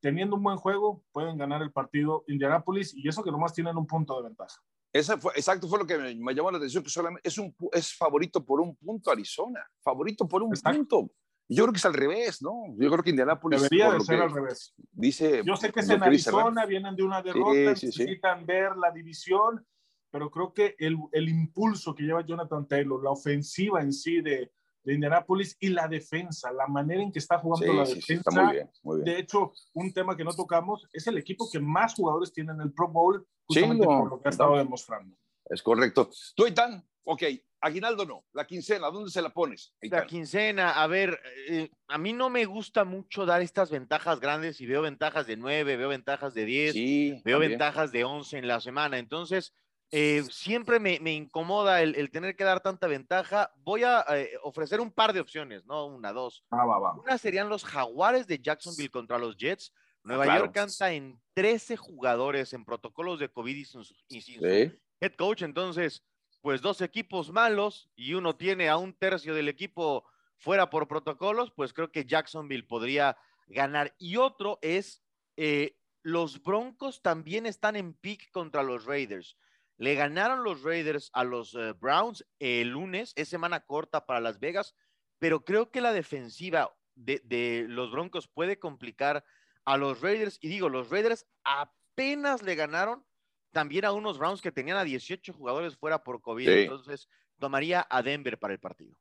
teniendo 0.00 0.36
un 0.36 0.42
buen 0.42 0.56
juego, 0.56 1.04
pueden 1.12 1.36
ganar 1.36 1.60
el 1.62 1.72
partido 1.72 2.24
Indianapolis 2.28 2.94
y 2.94 3.06
eso 3.08 3.22
que 3.22 3.30
nomás 3.30 3.52
tienen 3.52 3.76
un 3.76 3.86
punto 3.86 4.16
de 4.16 4.28
ventaja. 4.28 4.60
Esa 4.92 5.16
fue, 5.18 5.32
exacto, 5.36 5.68
fue 5.68 5.78
lo 5.78 5.86
que 5.86 5.96
me, 5.98 6.14
me 6.14 6.34
llamó 6.34 6.50
la 6.50 6.58
atención, 6.58 6.82
que 6.82 6.90
solamente 6.90 7.26
es, 7.28 7.38
un, 7.38 7.54
es 7.72 7.94
favorito 7.94 8.44
por 8.44 8.60
un 8.60 8.76
punto 8.76 9.10
Arizona, 9.10 9.60
favorito 9.82 10.28
por 10.28 10.42
un 10.42 10.50
Exacto. 10.52 10.78
punto. 10.78 11.14
Yo 11.48 11.64
creo 11.64 11.72
que 11.72 11.78
es 11.78 11.84
al 11.84 11.94
revés, 11.94 12.40
¿no? 12.42 12.52
Yo 12.78 12.90
creo 12.90 13.02
que 13.02 13.10
Indianapolis 13.10 13.62
Debería 13.62 13.92
de 13.92 14.00
ser 14.00 14.20
al 14.22 14.32
revés. 14.32 14.74
dice. 14.92 15.42
Yo 15.44 15.56
sé 15.56 15.72
que 15.72 15.80
es 15.80 15.88
en 15.90 15.98
que. 15.98 16.04
Arizona, 16.06 16.64
vienen 16.66 16.94
de 16.94 17.02
una 17.02 17.20
derrota, 17.20 17.74
Sí, 17.74 17.86
sí, 17.86 17.92
sí. 17.92 17.98
necesitan 18.04 18.46
ver 18.46 18.76
la 18.76 18.90
división, 18.90 19.66
pero 20.12 20.30
creo 20.30 20.52
que 20.54 20.76
el, 20.78 20.96
el 21.10 21.28
impulso 21.28 21.94
que 21.94 22.04
lleva 22.04 22.24
Jonathan 22.24 22.68
Taylor, 22.68 23.02
la 23.02 23.10
ofensiva 23.10 23.80
en 23.82 23.92
sí 23.92 24.20
de, 24.20 24.52
de 24.84 24.94
Indianapolis 24.94 25.56
y 25.58 25.70
la 25.70 25.88
defensa, 25.88 26.52
la 26.52 26.66
manera 26.68 27.02
en 27.02 27.10
que 27.10 27.18
está 27.18 27.38
jugando 27.38 27.66
Sí, 27.66 27.76
la 27.76 27.86
sí, 27.86 27.92
sí, 27.94 28.14
defensa. 28.14 28.30
está 28.30 28.42
muy 28.44 28.52
bien, 28.52 28.70
muy 28.82 28.96
bien. 29.02 29.04
De 29.06 29.20
hecho, 29.20 29.52
un 29.74 29.92
tema 29.92 30.16
que 30.16 30.24
no 30.24 30.32
tocamos 30.32 30.86
es 30.92 31.06
el 31.06 31.18
equipo 31.18 31.48
que 31.50 31.58
más 31.60 31.94
jugadores 31.94 32.32
tiene 32.32 32.52
en 32.52 32.60
el 32.60 32.72
Pro 32.72 32.88
Bowl, 32.88 33.26
Sí, 33.48 33.60
justamente 33.60 33.86
no, 33.86 33.98
por 33.98 34.10
lo 34.10 34.20
que 34.20 34.28
ha 34.28 34.30
estado 34.30 34.56
demostrando. 34.56 35.16
Es 35.46 35.62
correcto. 35.62 36.08
Tú, 36.36 36.44
Aitán, 36.44 36.86
ok, 37.04 37.22
Aguinaldo 37.60 38.04
no, 38.06 38.24
la 38.32 38.46
quincena, 38.46 38.88
¿dónde 38.90 39.10
se 39.10 39.20
la 39.22 39.30
pones? 39.30 39.74
La 39.82 39.86
Aitán? 39.98 40.06
quincena, 40.08 40.70
a 40.82 40.86
ver, 40.88 41.18
eh, 41.48 41.70
a 41.88 41.96
mí 41.98 42.12
no 42.12 42.28
me 42.30 42.44
gusta 42.44 42.84
mucho 42.84 43.24
dar 43.26 43.40
estas 43.42 43.70
ventajas 43.70 44.18
grandes 44.20 44.60
y 44.60 44.66
veo 44.66 44.82
ventajas 44.82 45.26
de 45.26 45.36
9, 45.36 45.76
veo 45.76 45.88
ventajas 45.88 46.34
de 46.34 46.44
10, 46.44 46.72
Sí, 46.72 47.10
veo 47.24 47.36
también. 47.38 47.50
ventajas 47.52 47.92
de 47.92 48.04
11 48.04 48.38
en 48.38 48.48
la 48.48 48.60
semana. 48.60 48.98
Entonces, 48.98 49.52
eh, 49.92 50.24
siempre 50.30 50.80
me, 50.80 50.98
me 51.00 51.12
incomoda 51.12 51.82
el, 51.82 51.94
el 51.96 52.10
tener 52.10 52.34
que 52.34 52.44
dar 52.44 52.60
tanta 52.60 52.86
ventaja. 52.86 53.52
Voy 53.58 53.84
a 53.84 54.04
eh, 54.08 54.32
ofrecer 54.42 54.80
un 54.80 54.90
par 54.90 55.12
de 55.12 55.20
opciones, 55.20 55.64
no 55.66 55.86
una, 55.86 56.12
dos. 56.12 56.44
Ah, 56.50 56.64
va, 56.64 56.78
va. 56.78 56.94
Una 56.94 57.18
serían 57.18 57.48
los 57.48 57.64
Jaguares 57.64 58.26
de 58.26 58.38
Jacksonville 58.38 58.90
contra 58.90 59.18
los 59.18 59.36
Jets. 59.36 59.72
Nueva 60.02 60.24
claro. 60.24 60.40
York 60.46 60.54
canta 60.54 60.92
en 60.92 61.20
13 61.34 61.76
jugadores 61.76 62.52
en 62.54 62.64
protocolos 62.64 63.20
de 63.20 63.28
COVID 63.28 63.54
y 63.54 63.64
sin, 63.64 63.82
y 64.08 64.20
sin 64.22 64.40
Sí. 64.40 64.72
head 65.00 65.14
coach. 65.16 65.42
Entonces, 65.42 66.02
pues 66.40 66.60
dos 66.62 66.80
equipos 66.80 67.30
malos 67.30 67.88
y 67.94 68.14
uno 68.14 68.34
tiene 68.34 68.68
a 68.68 68.78
un 68.78 68.94
tercio 68.94 69.34
del 69.34 69.48
equipo 69.48 70.04
fuera 70.38 70.70
por 70.70 70.88
protocolos, 70.88 71.52
pues 71.54 71.72
creo 71.72 71.92
que 71.92 72.04
Jacksonville 72.04 72.64
podría 72.64 73.16
ganar. 73.46 73.94
Y 73.98 74.16
otro 74.16 74.58
es 74.62 75.04
eh, 75.36 75.78
los 76.02 76.42
Broncos 76.42 77.00
también 77.02 77.46
están 77.46 77.76
en 77.76 77.94
pick 77.94 78.30
contra 78.32 78.62
los 78.64 78.86
Raiders. 78.86 79.36
Le 79.82 79.96
ganaron 79.96 80.44
los 80.44 80.62
Raiders 80.62 81.10
a 81.12 81.24
los 81.24 81.56
eh, 81.56 81.72
Browns 81.72 82.24
el 82.38 82.68
lunes, 82.68 83.12
es 83.16 83.28
semana 83.28 83.58
corta 83.58 84.06
para 84.06 84.20
Las 84.20 84.38
Vegas, 84.38 84.76
pero 85.18 85.44
creo 85.44 85.72
que 85.72 85.80
la 85.80 85.92
defensiva 85.92 86.72
de, 86.94 87.66
los 87.68 87.90
Broncos 87.90 88.28
puede 88.28 88.60
complicar 88.60 89.24
a 89.64 89.76
los 89.76 90.00
Raiders. 90.00 90.38
Y 90.40 90.50
digo, 90.50 90.68
los 90.68 90.88
Raiders 90.88 91.26
apenas 91.42 92.42
le 92.42 92.54
ganaron 92.54 93.04
también 93.50 93.84
a 93.84 93.90
unos 93.90 94.18
Browns 94.18 94.40
que 94.40 94.52
tenían 94.52 94.76
a 94.76 94.84
18 94.84 95.32
jugadores 95.32 95.76
fuera 95.76 96.04
por 96.04 96.20
COVID. 96.20 96.48
Entonces, 96.48 97.08
tomaría 97.40 97.84
a 97.90 98.02
Denver 98.02 98.38
para 98.38 98.54
el 98.54 98.60
partido. 98.60 98.94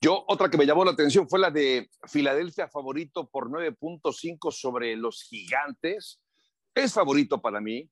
Yo, 0.00 0.24
otra 0.26 0.50
que 0.50 0.58
me 0.58 0.66
llamó 0.66 0.84
la 0.84 0.90
atención 0.90 1.28
fue 1.28 1.38
la 1.38 1.52
de 1.52 1.88
Filadelfia 2.08 2.66
favorito 2.66 3.30
por 3.30 3.48
9.5 3.48 4.50
sobre 4.50 4.96
los 4.96 5.22
gigantes. 5.22 6.20
Es 6.74 6.94
favorito 6.94 7.40
para 7.40 7.60
mí, 7.60 7.88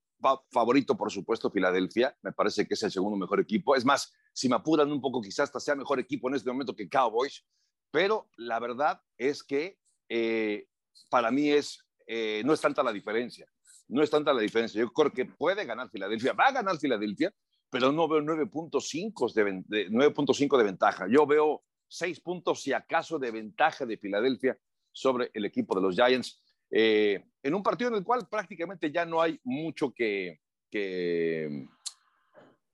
favorito 0.51 0.97
por 0.97 1.11
supuesto 1.11 1.51
Filadelfia, 1.51 2.17
me 2.23 2.33
parece 2.33 2.67
que 2.67 2.75
es 2.75 2.83
el 2.83 2.91
segundo 2.91 3.17
mejor 3.17 3.41
equipo. 3.41 3.77
Es 3.77 3.85
más, 3.85 4.13
si 4.33 4.49
me 4.49 4.57
apuran 4.57 4.91
un 4.91 5.01
poco, 5.01 5.21
quizás 5.21 5.45
hasta 5.45 5.61
sea 5.61 5.75
mejor 5.75 6.01
equipo 6.01 6.29
en 6.29 6.35
este 6.35 6.51
momento 6.51 6.75
que 6.75 6.89
Cowboys, 6.89 7.45
pero 7.91 8.29
la 8.37 8.59
verdad 8.59 9.01
es 9.17 9.43
que 9.43 9.79
eh, 10.09 10.67
para 11.09 11.31
mí 11.31 11.51
es, 11.51 11.85
eh, 12.07 12.43
no 12.45 12.53
es 12.53 12.61
tanta 12.61 12.83
la 12.83 12.93
diferencia, 12.93 13.47
no 13.89 14.03
es 14.03 14.11
tanta 14.11 14.33
la 14.33 14.41
diferencia. 14.41 14.81
Yo 14.81 14.93
creo 14.93 15.13
que 15.13 15.25
puede 15.25 15.65
ganar 15.65 15.91
Filadelfia, 15.91 16.33
va 16.33 16.47
a 16.47 16.53
ganar 16.53 16.79
Filadelfia, 16.79 17.33
pero 17.71 17.93
no 17.93 18.09
veo 18.09 18.21
9.5 18.21 19.33
de, 19.33 19.91
9.5 19.91 20.59
de 20.59 20.65
ventaja. 20.65 21.07
Yo 21.09 21.27
veo 21.27 21.63
seis 21.87 22.21
puntos, 22.21 22.63
si 22.63 22.73
acaso, 22.73 23.19
de 23.19 23.31
ventaja 23.31 23.87
de 23.87 23.99
Filadelfia 23.99 24.59
sobre 24.93 25.31
el 25.35 25.45
equipo 25.45 25.75
de 25.75 25.83
los 25.83 25.95
Giants. 25.95 26.43
Eh, 26.71 27.25
en 27.43 27.55
un 27.55 27.63
partido 27.63 27.89
en 27.91 27.97
el 27.97 28.05
cual 28.05 28.29
prácticamente 28.29 28.91
ya 28.91 29.05
no 29.05 29.21
hay 29.23 29.41
mucho 29.45 29.93
que, 29.93 30.41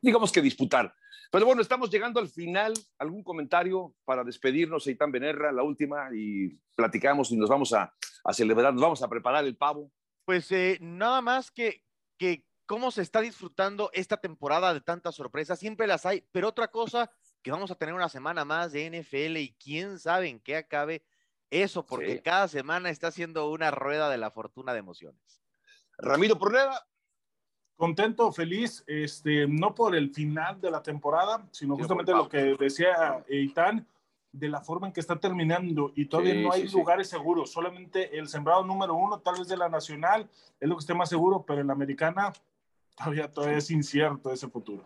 digamos 0.00 0.32
que 0.32 0.42
disputar. 0.42 0.94
Pero 1.30 1.46
bueno, 1.46 1.62
estamos 1.62 1.90
llegando 1.90 2.20
al 2.20 2.28
final. 2.28 2.74
¿Algún 2.98 3.24
comentario 3.24 3.94
para 4.04 4.22
despedirnos, 4.22 4.86
Eitan 4.86 5.10
Benerra, 5.10 5.52
la 5.52 5.62
última, 5.62 6.08
y 6.14 6.56
platicamos 6.76 7.30
y 7.32 7.36
nos 7.36 7.50
vamos 7.50 7.72
a, 7.72 7.92
celebrar, 8.32 8.72
nos 8.72 8.82
vamos 8.82 9.02
a 9.02 9.08
preparar 9.08 9.44
el 9.44 9.56
pavo? 9.56 9.90
Pues 10.24 10.50
eh, 10.52 10.78
nada 10.80 11.20
más 11.20 11.50
que, 11.50 11.82
que 12.18 12.44
cómo 12.66 12.90
se 12.90 13.02
está 13.02 13.20
disfrutando 13.20 13.90
esta 13.92 14.16
temporada 14.16 14.72
de 14.72 14.80
tantas 14.80 15.14
sorpresas. 15.14 15.58
Siempre 15.58 15.86
las 15.86 16.06
hay, 16.06 16.24
pero 16.32 16.48
otra 16.48 16.68
cosa 16.68 17.10
que 17.42 17.50
vamos 17.50 17.70
a 17.70 17.74
tener 17.74 17.94
una 17.94 18.08
semana 18.08 18.44
más 18.44 18.72
de 18.72 18.88
NFL 18.90 19.36
y 19.36 19.54
quién 19.54 19.98
sabe 19.98 20.28
en 20.28 20.40
qué 20.40 20.56
acabe 20.56 21.04
eso, 21.62 21.84
porque 21.84 22.20
cada 22.22 22.48
semana 22.48 22.90
está 22.90 23.10
siendo 23.10 23.50
una 23.50 23.70
rueda 23.70 24.08
de 24.08 24.18
la 24.18 24.30
fortuna 24.30 24.72
de 24.72 24.80
emociones. 24.80 25.40
Ramiro 25.98 26.38
Pruneda. 26.38 26.86
Contento, 27.76 28.30
feliz, 28.32 28.84
este, 28.86 29.48
no 29.48 29.74
por 29.74 29.96
el 29.96 30.14
final 30.14 30.60
de 30.60 30.70
la 30.70 30.80
temporada, 30.80 31.44
sino 31.50 31.76
justamente 31.76 32.12
lo 32.12 32.28
que 32.28 32.56
decía 32.56 33.24
Eitan, 33.28 33.84
de 34.30 34.48
la 34.48 34.60
forma 34.60 34.86
en 34.86 34.92
que 34.92 35.00
está 35.00 35.18
terminando 35.18 35.92
y 35.96 36.06
todavía 36.06 36.34
no 36.34 36.52
hay 36.52 36.68
lugares 36.68 37.08
seguros, 37.08 37.50
solamente 37.50 38.16
el 38.16 38.28
sembrado 38.28 38.64
número 38.64 38.94
uno, 38.94 39.20
tal 39.20 39.38
vez 39.38 39.48
de 39.48 39.56
la 39.56 39.68
nacional, 39.68 40.28
es 40.60 40.68
lo 40.68 40.76
que 40.76 40.80
esté 40.80 40.94
más 40.94 41.08
seguro, 41.08 41.44
pero 41.46 41.60
en 41.60 41.66
la 41.66 41.72
americana 41.72 42.32
todavía, 42.96 43.30
todavía 43.30 43.58
es 43.58 43.70
incierto 43.70 44.32
ese 44.32 44.48
futuro. 44.48 44.84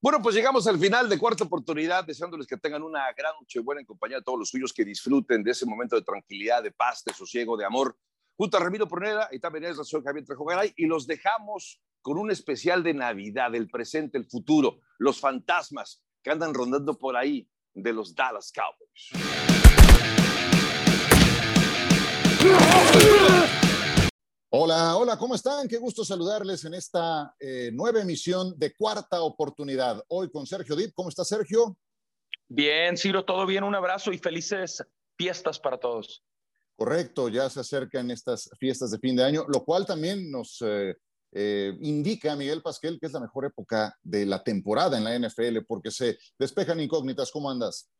Bueno, 0.00 0.22
pues 0.22 0.36
llegamos 0.36 0.64
al 0.68 0.78
final 0.78 1.08
de 1.08 1.18
cuarta 1.18 1.42
oportunidad, 1.42 2.04
deseándoles 2.04 2.46
que 2.46 2.56
tengan 2.56 2.84
una 2.84 3.00
gran 3.16 3.32
noche 3.40 3.58
buena 3.58 3.80
en 3.80 3.86
compañía 3.86 4.18
de 4.18 4.22
todos 4.22 4.38
los 4.38 4.48
suyos, 4.48 4.72
que 4.72 4.84
disfruten 4.84 5.42
de 5.42 5.50
ese 5.50 5.66
momento 5.66 5.96
de 5.96 6.02
tranquilidad, 6.02 6.62
de 6.62 6.70
paz, 6.70 7.02
de 7.04 7.12
sosiego, 7.12 7.56
de 7.56 7.64
amor. 7.64 7.98
Junto 8.36 8.56
a 8.56 8.60
Ramiro 8.60 8.86
Pruneda 8.86 9.28
y 9.32 9.40
también 9.40 9.64
es 9.64 9.76
la 9.76 9.82
señora 9.82 10.10
Javier 10.10 10.24
Trejogaray, 10.24 10.72
y 10.76 10.86
los 10.86 11.08
dejamos 11.08 11.82
con 12.00 12.16
un 12.16 12.30
especial 12.30 12.84
de 12.84 12.94
Navidad, 12.94 13.52
el 13.56 13.68
presente, 13.68 14.18
el 14.18 14.26
futuro, 14.26 14.78
los 14.98 15.18
fantasmas 15.18 16.04
que 16.22 16.30
andan 16.30 16.54
rondando 16.54 16.96
por 16.96 17.16
ahí 17.16 17.50
de 17.74 17.92
los 17.92 18.14
Dallas 18.14 18.52
Cowboys. 18.52 19.10
Hola, 24.50 24.96
hola, 24.96 25.18
¿cómo 25.18 25.34
están? 25.34 25.68
Qué 25.68 25.76
gusto 25.76 26.06
saludarles 26.06 26.64
en 26.64 26.72
esta 26.72 27.34
eh, 27.38 27.70
nueva 27.70 28.00
emisión 28.00 28.58
de 28.58 28.74
Cuarta 28.74 29.20
Oportunidad. 29.20 30.02
Hoy 30.08 30.30
con 30.30 30.46
Sergio 30.46 30.74
Dip. 30.74 30.94
¿Cómo 30.94 31.10
está 31.10 31.22
Sergio? 31.22 31.76
Bien, 32.48 32.96
Ciro, 32.96 33.26
todo 33.26 33.44
bien. 33.44 33.62
Un 33.62 33.74
abrazo 33.74 34.10
y 34.10 34.16
felices 34.16 34.82
fiestas 35.18 35.60
para 35.60 35.76
todos. 35.76 36.24
Correcto, 36.76 37.28
ya 37.28 37.50
se 37.50 37.60
acercan 37.60 38.10
estas 38.10 38.48
fiestas 38.58 38.90
de 38.90 38.98
fin 38.98 39.16
de 39.16 39.24
año, 39.24 39.44
lo 39.48 39.66
cual 39.66 39.84
también 39.84 40.30
nos 40.30 40.62
eh, 40.62 40.96
eh, 41.32 41.76
indica, 41.82 42.34
Miguel 42.34 42.62
Pasquel, 42.62 42.98
que 42.98 43.04
es 43.04 43.12
la 43.12 43.20
mejor 43.20 43.44
época 43.44 43.94
de 44.02 44.24
la 44.24 44.42
temporada 44.42 44.96
en 44.96 45.04
la 45.04 45.28
NFL 45.28 45.58
porque 45.66 45.90
se 45.90 46.16
despejan 46.38 46.80
incógnitas. 46.80 47.30
¿Cómo 47.30 47.50
andas? 47.50 47.90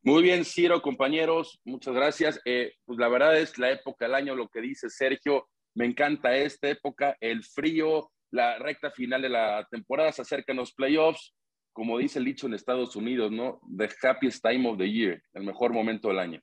Muy 0.00 0.22
bien, 0.22 0.46
Ciro, 0.46 0.80
compañeros, 0.80 1.60
muchas 1.66 1.92
gracias. 1.92 2.40
pues 2.86 2.98
la 2.98 3.08
verdad 3.08 3.38
es 3.38 3.58
la 3.58 3.70
época 3.70 4.06
del 4.06 4.14
año, 4.14 4.34
lo 4.34 4.48
que 4.48 4.62
dice 4.62 4.88
Sergio, 4.88 5.50
me 5.74 5.86
encanta 5.86 6.36
esta 6.36 6.68
época, 6.68 7.16
el 7.20 7.44
frío, 7.44 8.10
la 8.30 8.58
recta 8.58 8.90
final 8.90 9.22
de 9.22 9.28
la 9.28 9.66
temporada, 9.70 10.12
se 10.12 10.22
acercan 10.22 10.56
los 10.56 10.72
playoffs, 10.72 11.34
como 11.72 11.98
dice 11.98 12.18
el 12.18 12.24
dicho 12.26 12.46
en 12.46 12.54
Estados 12.54 12.96
Unidos, 12.96 13.32
¿no? 13.32 13.60
The 13.76 13.88
happiest 14.02 14.42
time 14.42 14.68
of 14.68 14.78
the 14.78 14.90
year, 14.90 15.22
el 15.34 15.44
mejor 15.44 15.72
momento 15.72 16.08
del 16.08 16.18
año. 16.18 16.40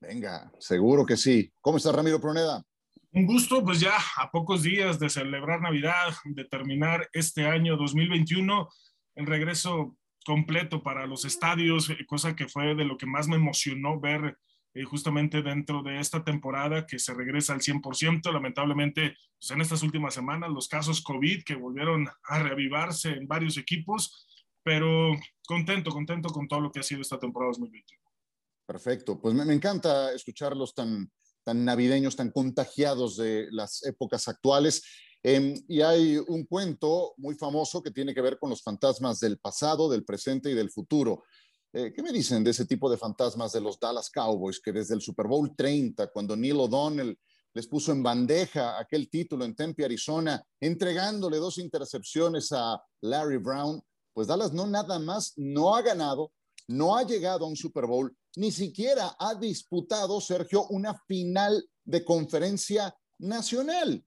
Venga, 0.00 0.50
seguro 0.58 1.04
que 1.04 1.16
sí. 1.16 1.52
¿Cómo 1.60 1.78
está 1.78 1.92
Ramiro 1.92 2.20
Proneda? 2.20 2.62
Un 3.12 3.26
gusto, 3.26 3.64
pues 3.64 3.80
ya 3.80 3.96
a 4.16 4.30
pocos 4.30 4.62
días 4.62 4.98
de 4.98 5.08
celebrar 5.08 5.60
Navidad, 5.60 6.14
de 6.24 6.44
terminar 6.44 7.08
este 7.12 7.46
año 7.46 7.76
2021, 7.76 8.68
en 9.16 9.26
regreso 9.26 9.96
completo 10.24 10.82
para 10.82 11.06
los 11.06 11.24
estadios, 11.24 11.92
cosa 12.06 12.34
que 12.34 12.48
fue 12.48 12.74
de 12.74 12.84
lo 12.84 12.96
que 12.96 13.06
más 13.06 13.28
me 13.28 13.36
emocionó 13.36 14.00
ver 14.00 14.36
eh, 14.74 14.82
justamente 14.82 15.40
dentro 15.40 15.82
de 15.82 16.00
esta 16.00 16.24
temporada 16.24 16.84
que 16.84 16.98
se 16.98 17.14
regresa 17.14 17.52
al 17.52 17.60
100%. 17.60 18.32
Lamentablemente, 18.32 19.16
pues 19.38 19.50
en 19.52 19.60
estas 19.60 19.82
últimas 19.84 20.14
semanas, 20.14 20.50
los 20.50 20.68
casos 20.68 21.00
COVID 21.02 21.44
que 21.44 21.54
volvieron 21.54 22.08
a 22.24 22.38
reavivarse 22.40 23.10
en 23.10 23.28
varios 23.28 23.56
equipos, 23.56 24.26
pero 24.64 25.12
contento, 25.46 25.90
contento 25.90 26.28
con 26.30 26.48
todo 26.48 26.60
lo 26.60 26.72
que 26.72 26.80
ha 26.80 26.82
sido 26.82 27.02
esta 27.02 27.20
temporada 27.20 27.50
2021. 27.50 28.02
Perfecto, 28.66 29.20
pues 29.20 29.34
me, 29.34 29.52
encanta 29.52 30.12
escucharlos 30.12 30.74
tan, 30.74 31.10
tan 31.44 31.64
navideños, 31.64 32.16
tan 32.16 32.30
contagiados 32.30 33.16
de 33.16 33.46
las 33.52 33.84
épocas 33.84 34.26
actuales. 34.26 34.82
Em, 35.22 35.54
y 35.68 35.82
hay 35.82 36.16
un 36.16 36.44
cuento 36.46 37.14
muy 37.18 37.34
famoso 37.34 37.82
que 37.82 37.90
tiene 37.90 38.14
que 38.14 38.20
ver 38.20 38.38
con 38.38 38.50
los 38.50 38.62
fantasmas 38.62 39.20
del 39.20 39.38
pasado, 39.38 39.88
del 39.88 40.04
presente 40.04 40.50
y 40.50 40.54
del 40.54 40.70
futuro. 40.70 41.22
Eh, 41.76 41.92
¿Qué 41.92 42.04
me 42.04 42.12
dicen 42.12 42.44
de 42.44 42.52
ese 42.52 42.66
tipo 42.66 42.88
de 42.88 42.96
fantasmas 42.96 43.50
de 43.50 43.60
los 43.60 43.80
Dallas 43.80 44.08
Cowboys 44.08 44.60
que 44.60 44.70
desde 44.70 44.94
el 44.94 45.00
Super 45.00 45.26
Bowl 45.26 45.56
30, 45.56 46.06
cuando 46.12 46.36
Neil 46.36 46.60
O'Donnell 46.60 47.18
les 47.52 47.66
puso 47.66 47.90
en 47.90 48.00
bandeja 48.00 48.78
aquel 48.78 49.10
título 49.10 49.44
en 49.44 49.56
Tempe, 49.56 49.84
Arizona, 49.84 50.40
entregándole 50.60 51.38
dos 51.38 51.58
intercepciones 51.58 52.52
a 52.52 52.80
Larry 53.00 53.38
Brown, 53.38 53.82
pues 54.12 54.28
Dallas 54.28 54.52
no 54.52 54.68
nada 54.68 55.00
más 55.00 55.32
no 55.34 55.74
ha 55.74 55.82
ganado, 55.82 56.30
no 56.68 56.96
ha 56.96 57.02
llegado 57.02 57.44
a 57.44 57.48
un 57.48 57.56
Super 57.56 57.86
Bowl, 57.86 58.16
ni 58.36 58.52
siquiera 58.52 59.16
ha 59.18 59.34
disputado, 59.34 60.20
Sergio, 60.20 60.68
una 60.68 60.96
final 61.08 61.68
de 61.84 62.04
conferencia 62.04 62.96
nacional. 63.18 64.04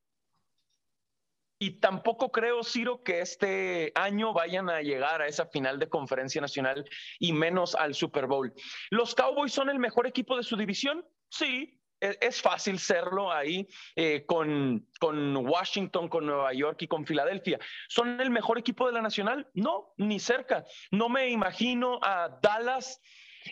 Y 1.60 1.80
tampoco 1.80 2.32
creo, 2.32 2.64
Ciro, 2.64 3.04
que 3.04 3.22
este 3.22 3.92
año 3.96 4.32
vayan 4.34 4.70
a 4.70 4.82
llegar 4.82 5.22
a 5.22 5.28
esa 5.28 5.48
final 5.48 5.80
de 5.80 5.90
conferencia 5.90 6.40
nacional 6.40 6.88
y 7.20 7.34
menos 7.34 7.74
al 7.74 7.96
Super 7.96 8.28
Bowl. 8.28 8.54
¿Los 8.92 9.16
Cowboys 9.16 9.54
son 9.54 9.70
el 9.70 9.80
mejor 9.80 10.06
equipo 10.06 10.38
de 10.38 10.44
su 10.44 10.56
división? 10.56 11.04
Sí, 11.30 11.80
e, 12.00 12.18
es 12.22 12.42
fácil 12.42 12.78
serlo 12.78 13.32
ahí 13.32 13.68
eh, 13.96 14.24
con, 14.28 14.88
con, 15.00 15.36
Washington, 15.38 16.10
con 16.10 16.28
Nueva 16.28 16.54
York 16.54 16.84
y 16.84 16.88
con 16.88 17.06
Filadelfia. 17.06 17.60
¿Son 17.88 18.22
el 18.22 18.30
mejor 18.30 18.60
equipo 18.60 18.86
de 18.86 18.94
la 18.94 19.02
nacional? 19.02 19.50
No, 19.54 19.94
ni 19.98 20.20
cerca. 20.20 20.64
No 20.92 21.10
me 21.10 21.30
imagino 21.30 22.00
a 22.04 22.38
Dallas 22.42 23.02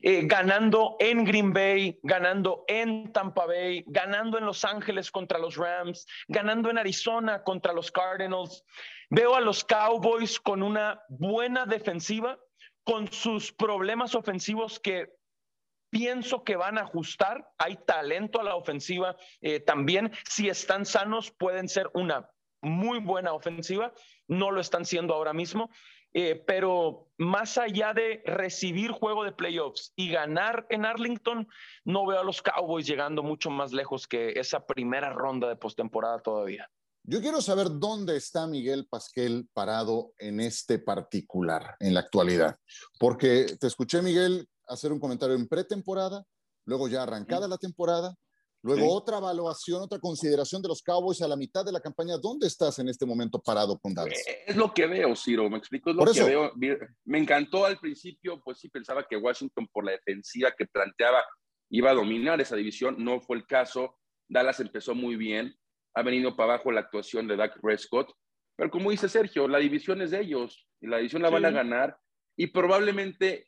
eh, 0.01 0.21
ganando 0.25 0.95
en 0.99 1.23
Green 1.23 1.53
Bay, 1.53 1.99
ganando 2.03 2.63
en 2.67 3.11
Tampa 3.11 3.45
Bay, 3.45 3.83
ganando 3.87 4.37
en 4.37 4.45
Los 4.45 4.65
Ángeles 4.65 5.11
contra 5.11 5.39
los 5.39 5.55
Rams, 5.55 6.05
ganando 6.27 6.69
en 6.69 6.77
Arizona 6.77 7.43
contra 7.43 7.73
los 7.73 7.91
Cardinals. 7.91 8.63
Veo 9.09 9.35
a 9.35 9.41
los 9.41 9.63
Cowboys 9.63 10.39
con 10.39 10.63
una 10.63 11.01
buena 11.09 11.65
defensiva, 11.65 12.37
con 12.83 13.11
sus 13.11 13.51
problemas 13.51 14.15
ofensivos 14.15 14.79
que 14.79 15.13
pienso 15.89 16.43
que 16.43 16.55
van 16.55 16.77
a 16.77 16.81
ajustar. 16.81 17.49
Hay 17.57 17.77
talento 17.85 18.39
a 18.39 18.43
la 18.43 18.55
ofensiva 18.55 19.15
eh, 19.41 19.59
también. 19.59 20.11
Si 20.29 20.49
están 20.49 20.85
sanos, 20.85 21.31
pueden 21.31 21.69
ser 21.69 21.89
una 21.93 22.29
muy 22.61 22.99
buena 22.99 23.33
ofensiva. 23.33 23.93
No 24.27 24.51
lo 24.51 24.59
están 24.59 24.85
siendo 24.85 25.13
ahora 25.13 25.33
mismo. 25.33 25.69
Eh, 26.17 26.41
pero 26.47 27.09
más 27.17 27.57
allá 27.57 27.93
de 27.93 28.23
recibir 28.25 28.91
juego 28.91 29.25
de 29.25 29.33
playoffs 29.33 29.91
y 29.97 30.09
ganar 30.09 30.65
en 30.69 30.85
Arlington, 30.85 31.45
no 31.83 32.05
veo 32.07 32.21
a 32.21 32.23
los 32.23 32.41
Cowboys 32.41 32.87
llegando 32.87 33.21
mucho 33.21 33.49
más 33.49 33.73
lejos 33.73 34.07
que 34.07 34.29
esa 34.39 34.65
primera 34.65 35.11
ronda 35.11 35.49
de 35.49 35.57
postemporada 35.57 36.19
todavía. 36.19 36.71
Yo 37.03 37.19
quiero 37.19 37.41
saber 37.41 37.67
dónde 37.69 38.15
está 38.15 38.47
Miguel 38.47 38.87
Pasquel 38.89 39.49
parado 39.51 40.13
en 40.17 40.39
este 40.39 40.79
particular, 40.79 41.75
en 41.81 41.93
la 41.93 41.99
actualidad, 41.99 42.55
porque 42.97 43.57
te 43.59 43.67
escuché, 43.67 44.01
Miguel, 44.01 44.47
hacer 44.67 44.93
un 44.93 45.01
comentario 45.01 45.35
en 45.35 45.49
pretemporada, 45.49 46.23
luego 46.65 46.87
ya 46.87 47.03
arrancada 47.03 47.49
la 47.49 47.57
temporada, 47.57 48.15
luego 48.65 48.93
otra 48.93 49.19
evaluación, 49.19 49.83
otra 49.83 49.99
consideración 49.99 50.61
de 50.61 50.67
los 50.67 50.81
Cowboys 50.81 51.21
a 51.21 51.27
la 51.27 51.35
mitad 51.35 51.63
de 51.63 51.71
la 51.71 51.79
campaña. 51.79 52.17
¿Dónde 52.17 52.47
estás 52.47 52.79
en 52.79 52.89
este 52.89 53.05
momento 53.05 53.39
parado 53.39 53.77
con 53.77 53.93
Dallas? 53.93 54.19
Eh, 54.27 54.43
es 54.47 54.55
lo 54.55 54.73
que 54.73 54.87
veo, 54.87 55.15
Ciro, 55.15 55.49
me 55.49 55.57
explico, 55.57 55.91
es 55.91 55.95
lo 55.95 56.05
que 56.05 56.23
veo. 56.23 56.51
Me 57.03 57.19
encantó 57.19 57.65
al 57.65 57.77
principio, 57.77 58.41
pues 58.43 58.59
sí 58.59 58.69
pensaba 58.69 59.05
que 59.07 59.17
Washington 59.17 59.67
por 59.71 59.85
la 59.85 59.91
defensiva 59.91 60.51
que 60.57 60.65
planteaba 60.65 61.23
iba 61.69 61.91
a 61.91 61.93
dominar 61.93 62.41
esa 62.41 62.55
división, 62.55 62.95
no 62.97 63.21
fue 63.21 63.37
el 63.37 63.45
caso. 63.45 63.97
Dallas 64.27 64.59
empezó 64.59 64.95
muy 64.95 65.15
bien, 65.15 65.55
ha 65.93 66.01
venido 66.01 66.35
para 66.35 66.53
abajo 66.53 66.71
la 66.71 66.81
actuación 66.81 67.27
de 67.27 67.35
Dak 67.35 67.61
Prescott, 67.61 68.11
pero 68.55 68.71
como 68.71 68.89
dice 68.89 69.07
Sergio, 69.07 69.47
la 69.47 69.59
división 69.59 70.01
es 70.01 70.11
de 70.11 70.21
ellos 70.21 70.67
y 70.81 70.87
la 70.87 70.97
división 70.97 71.21
la 71.21 71.29
van 71.29 71.45
a 71.45 71.51
ganar 71.51 71.97
y 72.35 72.47
probablemente 72.47 73.47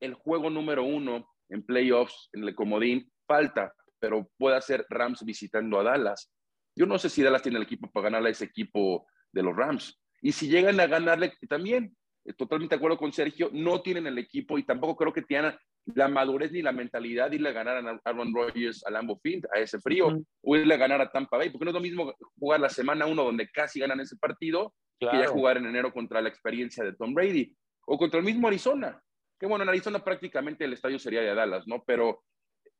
el 0.00 0.14
juego 0.14 0.48
número 0.48 0.84
uno 0.84 1.28
en 1.48 1.64
playoffs, 1.64 2.30
en 2.32 2.44
el 2.44 2.54
comodín, 2.54 3.12
falta, 3.26 3.74
pero 4.06 4.30
puede 4.38 4.62
ser 4.62 4.86
Rams 4.88 5.24
visitando 5.24 5.80
a 5.80 5.82
Dallas. 5.82 6.32
Yo 6.76 6.86
no 6.86 6.96
sé 6.96 7.08
si 7.10 7.24
Dallas 7.24 7.42
tiene 7.42 7.56
el 7.56 7.64
equipo 7.64 7.90
para 7.90 8.04
ganarle 8.04 8.28
a 8.28 8.32
ese 8.32 8.44
equipo 8.44 9.04
de 9.32 9.42
los 9.42 9.56
Rams. 9.56 10.00
Y 10.22 10.30
si 10.30 10.46
llegan 10.46 10.78
a 10.78 10.86
ganarle 10.86 11.32
también, 11.48 11.96
eh, 12.24 12.32
totalmente 12.34 12.76
de 12.76 12.76
acuerdo 12.76 12.98
con 12.98 13.12
Sergio, 13.12 13.50
no 13.52 13.82
tienen 13.82 14.06
el 14.06 14.16
equipo 14.18 14.58
y 14.58 14.62
tampoco 14.62 14.94
creo 14.94 15.12
que 15.12 15.22
tengan 15.22 15.58
la 15.86 16.06
madurez 16.06 16.52
ni 16.52 16.62
la 16.62 16.70
mentalidad 16.70 17.30
de 17.30 17.36
irle 17.36 17.48
a 17.48 17.52
ganar 17.52 17.84
a 17.84 18.00
Aaron 18.04 18.32
Rodgers 18.32 18.86
a 18.86 18.92
Lambo 18.92 19.18
Field, 19.18 19.44
a 19.52 19.58
ese 19.58 19.80
frío, 19.80 20.22
o 20.42 20.56
irle 20.56 20.74
a 20.74 20.78
ganar 20.78 21.00
a 21.00 21.10
Tampa 21.10 21.36
Bay, 21.36 21.50
porque 21.50 21.64
no 21.64 21.70
es 21.72 21.74
lo 21.74 21.80
mismo 21.80 22.14
jugar 22.38 22.60
la 22.60 22.68
semana 22.68 23.06
uno 23.06 23.24
donde 23.24 23.50
casi 23.50 23.80
ganan 23.80 23.98
ese 23.98 24.16
partido 24.16 24.72
que 25.00 25.06
ya 25.06 25.26
jugar 25.26 25.56
en 25.56 25.66
enero 25.66 25.92
contra 25.92 26.22
la 26.22 26.28
experiencia 26.28 26.84
de 26.84 26.92
Tom 26.92 27.12
Brady 27.12 27.52
o 27.86 27.98
contra 27.98 28.20
el 28.20 28.24
mismo 28.24 28.46
Arizona. 28.46 29.02
Que 29.36 29.46
bueno, 29.46 29.64
en 29.64 29.68
Arizona 29.68 29.98
prácticamente 29.98 30.64
el 30.64 30.74
estadio 30.74 31.00
sería 31.00 31.22
de 31.22 31.34
Dallas, 31.34 31.66
¿no? 31.66 31.82
Pero 31.84 32.22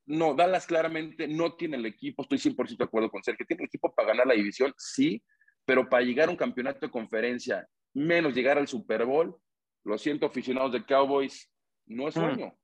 no, 0.06 0.34
Dallas 0.34 0.66
claramente 0.66 1.28
no 1.28 1.54
tiene 1.54 1.76
el 1.76 1.86
equipo, 1.86 2.22
estoy 2.22 2.38
100% 2.38 2.76
de 2.78 2.84
acuerdo 2.84 3.10
con 3.10 3.22
Sergio, 3.22 3.44
tiene 3.46 3.64
el 3.64 3.66
equipo 3.66 3.92
para 3.94 4.08
ganar 4.08 4.26
la 4.26 4.34
división, 4.34 4.72
sí, 4.76 5.22
pero 5.64 5.88
para 5.88 6.04
llegar 6.04 6.28
a 6.28 6.30
un 6.30 6.36
campeonato 6.36 6.86
de 6.86 6.92
conferencia, 6.92 7.66
menos 7.92 8.34
llegar 8.34 8.56
al 8.56 8.68
Super 8.68 9.04
Bowl, 9.04 9.36
lo 9.84 9.98
siento, 9.98 10.26
aficionados 10.26 10.72
de 10.72 10.84
Cowboys, 10.84 11.50
no 11.86 12.08
es 12.08 12.16
mm. 12.16 12.20
sueño. 12.20 12.56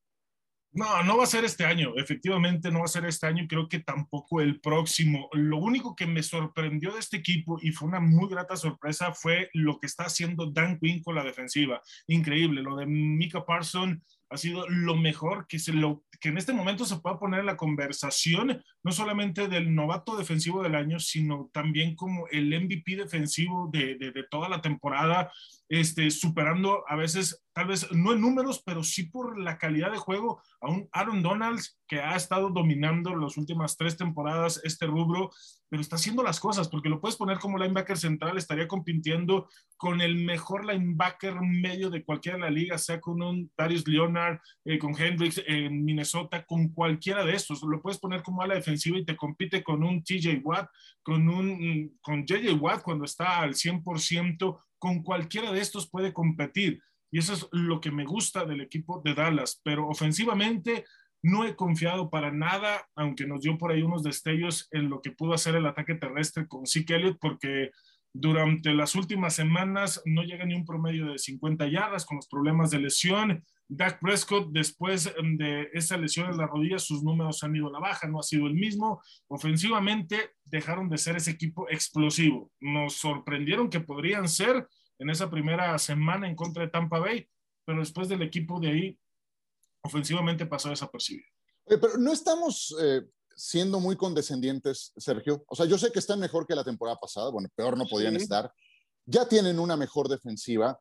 No, 0.74 1.02
no 1.02 1.18
va 1.18 1.24
a 1.24 1.26
ser 1.26 1.44
este 1.44 1.66
año, 1.66 1.92
efectivamente 1.96 2.70
no 2.70 2.78
va 2.78 2.86
a 2.86 2.88
ser 2.88 3.04
este 3.04 3.26
año, 3.26 3.44
creo 3.46 3.68
que 3.68 3.80
tampoco 3.80 4.40
el 4.40 4.58
próximo. 4.58 5.28
Lo 5.32 5.58
único 5.58 5.94
que 5.94 6.06
me 6.06 6.22
sorprendió 6.22 6.94
de 6.94 7.00
este 7.00 7.18
equipo 7.18 7.58
y 7.60 7.72
fue 7.72 7.88
una 7.88 8.00
muy 8.00 8.26
grata 8.30 8.56
sorpresa 8.56 9.12
fue 9.12 9.50
lo 9.52 9.78
que 9.78 9.86
está 9.86 10.04
haciendo 10.04 10.50
Dan 10.50 10.78
Quinn 10.78 11.02
con 11.02 11.14
la 11.14 11.24
defensiva. 11.24 11.82
Increíble, 12.06 12.62
lo 12.62 12.76
de 12.76 12.86
Mika 12.86 13.44
Parson 13.44 14.02
ha 14.30 14.38
sido 14.38 14.66
lo 14.66 14.96
mejor 14.96 15.46
que, 15.46 15.58
se 15.58 15.74
lo, 15.74 16.04
que 16.22 16.28
en 16.28 16.38
este 16.38 16.52
momento 16.52 16.84
se 16.84 16.98
pueda 16.98 17.18
poner 17.18 17.40
en 17.40 17.46
la 17.46 17.56
conversación, 17.56 18.62
no 18.84 18.92
solamente 18.92 19.48
del 19.48 19.74
novato 19.74 20.16
defensivo 20.16 20.62
del 20.62 20.76
año, 20.76 21.00
sino 21.00 21.50
también 21.52 21.96
como 21.96 22.28
el 22.28 22.48
MVP 22.48 22.94
defensivo 22.94 23.68
de, 23.72 23.96
de, 23.96 24.12
de 24.12 24.22
toda 24.30 24.48
la 24.48 24.62
temporada, 24.62 25.32
este, 25.68 26.10
superando 26.10 26.84
a 26.86 26.96
veces, 26.96 27.42
tal 27.54 27.66
vez 27.66 27.90
no 27.92 28.12
en 28.12 28.20
números, 28.20 28.62
pero 28.64 28.84
sí 28.84 29.04
por 29.04 29.38
la 29.38 29.58
calidad 29.58 29.90
de 29.90 29.98
juego 29.98 30.42
a 30.60 30.70
un 30.70 30.88
Aaron 30.92 31.22
Donalds 31.22 31.80
que 31.88 31.98
ha 31.98 32.14
estado 32.14 32.50
dominando 32.50 33.16
las 33.16 33.36
últimas 33.36 33.76
tres 33.76 33.96
temporadas 33.96 34.60
este 34.64 34.86
rubro, 34.86 35.30
pero 35.70 35.80
está 35.80 35.96
haciendo 35.96 36.22
las 36.22 36.40
cosas, 36.40 36.68
porque 36.68 36.90
lo 36.90 37.00
puedes 37.00 37.16
poner 37.16 37.38
como 37.38 37.58
linebacker 37.58 37.96
central, 37.96 38.36
estaría 38.36 38.68
compitiendo 38.68 39.48
con 39.78 40.02
el 40.02 40.24
mejor 40.24 40.66
linebacker 40.66 41.40
medio 41.40 41.88
de 41.88 42.04
cualquiera 42.04 42.36
de 42.36 42.44
la 42.44 42.50
liga, 42.50 42.76
sea 42.76 43.00
con 43.00 43.22
un 43.22 43.50
Darius 43.56 43.88
Leonard, 43.88 44.40
eh, 44.66 44.78
con 44.78 44.94
Hendricks 44.94 45.42
en 45.46 45.84
Minnesota, 45.84 46.11
con 46.46 46.68
cualquiera 46.68 47.24
de 47.24 47.34
estos. 47.34 47.62
Lo 47.62 47.80
puedes 47.80 47.98
poner 47.98 48.22
como 48.22 48.42
ala 48.42 48.54
defensiva 48.54 48.98
y 48.98 49.04
te 49.04 49.16
compite 49.16 49.62
con 49.62 49.82
un 49.82 50.02
TJ 50.02 50.40
Watt, 50.42 50.68
con 51.02 51.28
un 51.28 51.98
con 52.00 52.24
JJ 52.24 52.54
Watt 52.60 52.82
cuando 52.82 53.04
está 53.04 53.40
al 53.40 53.54
100%, 53.54 54.58
con 54.78 55.02
cualquiera 55.02 55.52
de 55.52 55.60
estos 55.60 55.88
puede 55.88 56.12
competir. 56.12 56.82
Y 57.10 57.18
eso 57.18 57.34
es 57.34 57.46
lo 57.52 57.80
que 57.80 57.90
me 57.90 58.04
gusta 58.04 58.44
del 58.44 58.62
equipo 58.62 59.02
de 59.04 59.14
Dallas. 59.14 59.60
Pero 59.62 59.86
ofensivamente 59.88 60.84
no 61.22 61.44
he 61.44 61.54
confiado 61.54 62.10
para 62.10 62.32
nada, 62.32 62.88
aunque 62.96 63.26
nos 63.26 63.42
dio 63.42 63.56
por 63.56 63.70
ahí 63.70 63.82
unos 63.82 64.02
destellos 64.02 64.68
en 64.72 64.88
lo 64.88 65.00
que 65.00 65.12
pudo 65.12 65.34
hacer 65.34 65.54
el 65.54 65.66
ataque 65.66 65.94
terrestre 65.94 66.48
con 66.48 66.66
Zeke 66.66 66.96
Elliott, 66.96 67.18
porque 67.20 67.70
durante 68.12 68.74
las 68.74 68.94
últimas 68.94 69.34
semanas 69.34 70.02
no 70.04 70.22
llega 70.22 70.44
ni 70.44 70.54
un 70.54 70.66
promedio 70.66 71.06
de 71.06 71.18
50 71.18 71.66
yardas 71.68 72.04
con 72.04 72.16
los 72.16 72.26
problemas 72.26 72.70
de 72.70 72.80
lesión. 72.80 73.44
Dak 73.74 74.00
Prescott, 74.00 74.50
después 74.50 75.10
de 75.38 75.70
esa 75.72 75.96
lesión 75.96 76.30
en 76.30 76.36
la 76.36 76.46
rodilla, 76.46 76.78
sus 76.78 77.02
números 77.02 77.42
han 77.42 77.56
ido 77.56 77.68
a 77.68 77.72
la 77.72 77.80
baja, 77.80 78.06
no 78.06 78.20
ha 78.20 78.22
sido 78.22 78.46
el 78.46 78.54
mismo. 78.54 79.00
Ofensivamente 79.28 80.32
dejaron 80.44 80.90
de 80.90 80.98
ser 80.98 81.16
ese 81.16 81.30
equipo 81.30 81.68
explosivo. 81.70 82.50
Nos 82.60 82.96
sorprendieron 82.96 83.70
que 83.70 83.80
podrían 83.80 84.28
ser 84.28 84.68
en 84.98 85.08
esa 85.08 85.30
primera 85.30 85.78
semana 85.78 86.28
en 86.28 86.36
contra 86.36 86.64
de 86.64 86.70
Tampa 86.70 86.98
Bay, 86.98 87.26
pero 87.64 87.80
después 87.80 88.08
del 88.08 88.20
equipo 88.20 88.60
de 88.60 88.68
ahí, 88.68 88.98
ofensivamente 89.82 90.44
pasó 90.44 90.68
desapercibido. 90.68 91.26
pero 91.64 91.96
no 91.96 92.12
estamos 92.12 92.76
eh, 92.78 93.02
siendo 93.34 93.80
muy 93.80 93.96
condescendientes, 93.96 94.92
Sergio. 94.98 95.44
O 95.48 95.56
sea, 95.56 95.64
yo 95.64 95.78
sé 95.78 95.90
que 95.90 95.98
están 95.98 96.20
mejor 96.20 96.46
que 96.46 96.54
la 96.54 96.64
temporada 96.64 96.98
pasada, 96.98 97.30
bueno, 97.30 97.48
peor 97.54 97.78
no 97.78 97.86
podían 97.86 98.16
estar. 98.16 98.52
Ya 99.06 99.26
tienen 99.26 99.58
una 99.58 99.78
mejor 99.78 100.08
defensiva, 100.08 100.78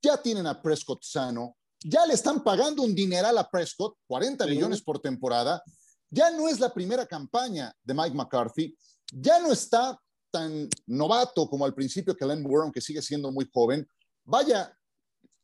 ya 0.00 0.20
tienen 0.20 0.46
a 0.46 0.62
Prescott 0.62 1.02
sano, 1.02 1.56
ya 1.84 2.06
le 2.06 2.14
están 2.14 2.42
pagando 2.42 2.82
un 2.82 2.94
dineral 2.94 3.36
a 3.38 3.48
Prescott, 3.48 3.96
40 4.06 4.46
millones 4.46 4.82
por 4.82 5.00
temporada. 5.00 5.62
Ya 6.10 6.30
no 6.30 6.48
es 6.48 6.60
la 6.60 6.72
primera 6.72 7.06
campaña 7.06 7.74
de 7.82 7.94
Mike 7.94 8.14
McCarthy, 8.14 8.76
ya 9.12 9.40
no 9.40 9.52
está 9.52 9.98
tan 10.30 10.68
novato 10.86 11.48
como 11.48 11.64
al 11.64 11.74
principio 11.74 12.16
que 12.16 12.24
Len 12.24 12.42
Moore, 12.42 12.64
aunque 12.64 12.80
sigue 12.80 13.02
siendo 13.02 13.30
muy 13.30 13.48
joven. 13.52 13.86
Vaya, 14.24 14.76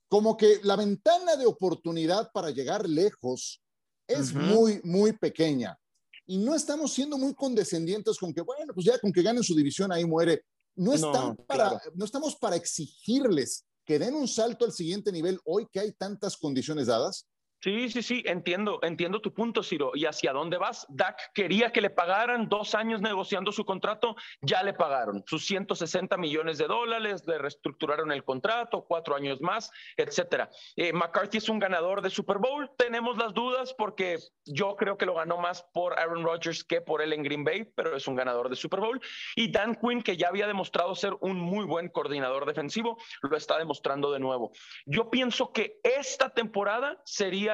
como 0.09 0.37
que 0.37 0.61
la 0.62 0.77
ventana 0.77 1.37
de 1.37 1.46
oportunidad 1.46 2.31
para 2.33 2.51
llegar 2.51 2.88
lejos 2.88 3.62
es 4.07 4.33
muy, 4.33 4.81
muy 4.85 5.12
pequeña. 5.12 5.79
Y 6.27 6.38
no 6.38 6.55
estamos 6.55 6.92
siendo 6.92 7.18
muy 7.18 7.35
condescendientes 7.35 8.18
con 8.18 8.33
que, 8.33 8.40
bueno, 8.40 8.72
pues 8.72 8.87
ya 8.87 8.98
con 8.98 9.12
que 9.12 9.22
ganen 9.22 9.42
su 9.42 9.55
división 9.55 9.92
ahí 9.92 10.05
muere. 10.05 10.42
No, 10.77 10.92
están 10.92 11.37
para, 11.37 11.81
no 11.94 12.05
estamos 12.05 12.37
para 12.37 12.57
exigirles 12.57 13.64
que 13.88 13.98
den 13.98 14.14
un 14.14 14.29
salto 14.29 14.66
al 14.66 14.72
siguiente 14.72 15.11
nivel 15.11 15.40
hoy 15.46 15.66
que 15.72 15.81
hay 15.81 15.92
tantas 15.92 16.37
condiciones 16.37 16.88
dadas. 16.88 17.27
Sí, 17.60 17.88
sí, 17.90 18.02
sí, 18.02 18.22
entiendo, 18.24 18.78
entiendo 18.82 19.20
tu 19.20 19.34
punto, 19.34 19.64
Ciro. 19.64 19.90
¿Y 19.94 20.06
hacia 20.06 20.32
dónde 20.32 20.58
vas? 20.58 20.86
Dak 20.88 21.32
quería 21.34 21.72
que 21.72 21.80
le 21.80 21.90
pagaran 21.90 22.48
dos 22.48 22.76
años 22.76 23.00
negociando 23.00 23.50
su 23.50 23.64
contrato, 23.64 24.14
ya 24.40 24.62
le 24.62 24.74
pagaron 24.74 25.24
sus 25.26 25.44
160 25.44 26.16
millones 26.18 26.58
de 26.58 26.68
dólares, 26.68 27.24
le 27.26 27.36
reestructuraron 27.36 28.12
el 28.12 28.22
contrato, 28.22 28.84
cuatro 28.86 29.16
años 29.16 29.40
más, 29.40 29.72
etcétera. 29.96 30.50
Eh, 30.76 30.92
McCarthy 30.92 31.38
es 31.38 31.48
un 31.48 31.58
ganador 31.58 32.00
de 32.00 32.10
Super 32.10 32.38
Bowl, 32.38 32.70
tenemos 32.78 33.16
las 33.16 33.34
dudas 33.34 33.74
porque 33.76 34.18
yo 34.44 34.76
creo 34.76 34.96
que 34.96 35.06
lo 35.06 35.14
ganó 35.14 35.38
más 35.38 35.64
por 35.72 35.98
Aaron 35.98 36.22
Rodgers 36.22 36.62
que 36.62 36.80
por 36.80 37.02
él 37.02 37.12
en 37.12 37.24
Green 37.24 37.42
Bay, 37.42 37.64
pero 37.74 37.96
es 37.96 38.06
un 38.06 38.14
ganador 38.14 38.48
de 38.50 38.56
Super 38.56 38.78
Bowl. 38.78 39.00
Y 39.34 39.50
Dan 39.50 39.74
Quinn, 39.74 40.02
que 40.02 40.16
ya 40.16 40.28
había 40.28 40.46
demostrado 40.46 40.94
ser 40.94 41.16
un 41.20 41.40
muy 41.40 41.64
buen 41.64 41.88
coordinador 41.88 42.46
defensivo, 42.46 42.98
lo 43.22 43.36
está 43.36 43.58
demostrando 43.58 44.12
de 44.12 44.20
nuevo. 44.20 44.52
Yo 44.86 45.10
pienso 45.10 45.52
que 45.52 45.80
esta 45.82 46.30
temporada 46.30 47.02
sería 47.04 47.47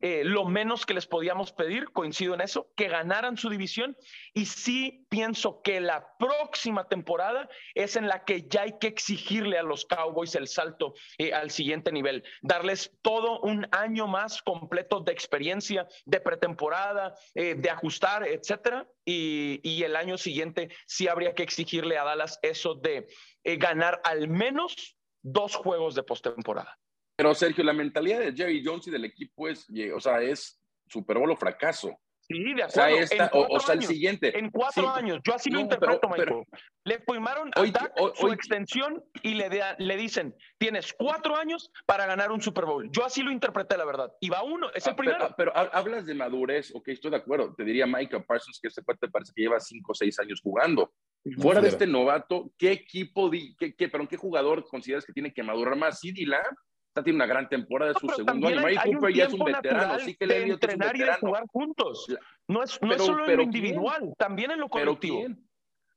eh, 0.00 0.22
lo 0.24 0.44
menos 0.44 0.86
que 0.86 0.94
les 0.94 1.06
podíamos 1.06 1.52
pedir, 1.52 1.90
coincido 1.92 2.34
en 2.34 2.40
eso, 2.40 2.70
que 2.76 2.88
ganaran 2.88 3.36
su 3.36 3.48
división. 3.48 3.96
Y 4.34 4.46
sí 4.46 5.06
pienso 5.08 5.62
que 5.62 5.80
la 5.80 6.16
próxima 6.18 6.88
temporada 6.88 7.48
es 7.74 7.96
en 7.96 8.08
la 8.08 8.24
que 8.24 8.48
ya 8.48 8.62
hay 8.62 8.78
que 8.78 8.86
exigirle 8.86 9.58
a 9.58 9.62
los 9.62 9.84
Cowboys 9.84 10.34
el 10.34 10.48
salto 10.48 10.94
eh, 11.18 11.32
al 11.32 11.50
siguiente 11.50 11.92
nivel, 11.92 12.24
darles 12.42 12.96
todo 13.02 13.40
un 13.40 13.66
año 13.72 14.06
más 14.06 14.42
completo 14.42 15.00
de 15.00 15.12
experiencia, 15.12 15.86
de 16.04 16.20
pretemporada, 16.20 17.14
eh, 17.34 17.54
de 17.54 17.70
ajustar, 17.70 18.26
etcétera. 18.26 18.86
Y, 19.04 19.60
y, 19.62 19.82
el 19.82 19.96
año 19.96 20.16
siguiente 20.16 20.68
sí 20.86 21.08
habría 21.08 21.34
que 21.34 21.42
exigirle 21.42 21.98
a 21.98 22.04
Dallas 22.04 22.38
eso 22.42 22.76
de 22.76 23.08
ganar 23.44 24.00
al 24.04 24.28
menos 24.28 24.96
dos 25.22 25.56
juegos 25.56 25.94
de 25.94 26.02
postemporada. 26.02 26.78
Pero 27.22 27.36
Sergio, 27.36 27.62
la 27.62 27.72
mentalidad 27.72 28.18
de 28.18 28.32
Jerry 28.32 28.64
Jones 28.64 28.88
y 28.88 28.90
del 28.90 29.04
equipo 29.04 29.46
es, 29.46 29.64
o 29.94 30.00
sea, 30.00 30.20
es 30.20 30.60
Super 30.88 31.18
Bowl 31.18 31.30
o 31.30 31.36
fracaso. 31.36 31.96
Sí, 32.20 32.52
de 32.52 32.64
acuerdo. 32.64 33.46
O 33.48 33.60
sea, 33.60 33.74
el 33.74 33.84
siguiente. 33.84 34.36
En 34.36 34.50
cuatro 34.50 34.90
años. 34.90 35.20
Yo 35.24 35.32
así 35.32 35.48
lo 35.48 35.60
interpreto, 35.60 36.08
Michael. 36.08 36.42
le 36.82 36.98
firmaron 36.98 37.52
a 37.54 37.62
Dak 37.62 37.92
su 38.16 38.26
extensión 38.32 39.04
y 39.22 39.34
le, 39.34 39.48
le 39.78 39.96
dicen, 39.96 40.34
tienes 40.58 40.92
cuatro 40.94 41.36
años 41.36 41.70
para 41.86 42.06
ganar 42.06 42.32
un 42.32 42.40
Super 42.40 42.64
Bowl. 42.64 42.90
Yo 42.90 43.04
así 43.04 43.22
lo 43.22 43.30
interpreté, 43.30 43.76
la 43.76 43.84
verdad. 43.84 44.10
Y 44.18 44.28
va 44.28 44.42
uno, 44.42 44.72
es 44.74 44.84
el 44.88 44.94
ah, 44.94 44.96
primero. 44.96 45.34
Pero, 45.36 45.52
hablas 45.56 46.04
de 46.06 46.14
madurez, 46.14 46.74
ok, 46.74 46.88
estoy 46.88 47.12
de 47.12 47.18
acuerdo. 47.18 47.54
Te 47.54 47.62
diría 47.62 47.86
Michael 47.86 48.24
Parsons 48.24 48.58
que 48.60 48.66
este 48.66 48.82
te 48.82 49.08
parece 49.08 49.32
que 49.32 49.42
lleva 49.42 49.60
cinco 49.60 49.92
o 49.92 49.94
seis 49.94 50.18
años 50.18 50.40
jugando. 50.42 50.92
Fuera 51.40 51.60
de 51.60 51.68
este 51.68 51.86
novato, 51.86 52.50
¿qué 52.58 52.72
equipo, 52.72 53.30
qué, 53.30 53.76
qué, 53.76 53.88
perdón, 53.88 54.08
qué 54.08 54.16
jugador 54.16 54.64
consideras 54.66 55.06
que 55.06 55.12
tiene 55.12 55.32
que 55.32 55.44
madurar 55.44 55.76
más? 55.76 56.00
CD 56.00 56.26
Lamb 56.26 56.56
está 56.92 57.02
tiene 57.02 57.16
una 57.16 57.26
gran 57.26 57.48
temporada 57.48 57.94
de 57.94 57.98
su 57.98 58.06
segundo 58.08 58.48
año. 58.48 58.60
Mary 58.60 58.76
Cooper 58.76 59.14
ya 59.14 59.24
es 59.24 59.32
un 59.32 59.44
veterano, 59.44 59.98
sí 60.00 60.14
que 60.14 60.26
le 60.26 60.42
entrenar 60.42 60.94
y 60.94 60.98
de 60.98 61.14
jugar 61.14 61.44
juntos. 61.50 62.06
No 62.46 62.62
es, 62.62 62.78
no 62.82 62.92
es 62.92 63.02
solo 63.02 63.26
en 63.26 63.36
lo 63.36 63.42
individual, 63.42 64.12
también 64.18 64.50
en 64.50 64.60
lo 64.60 64.68
colectivo. 64.68 65.22
Pero, 65.22 65.36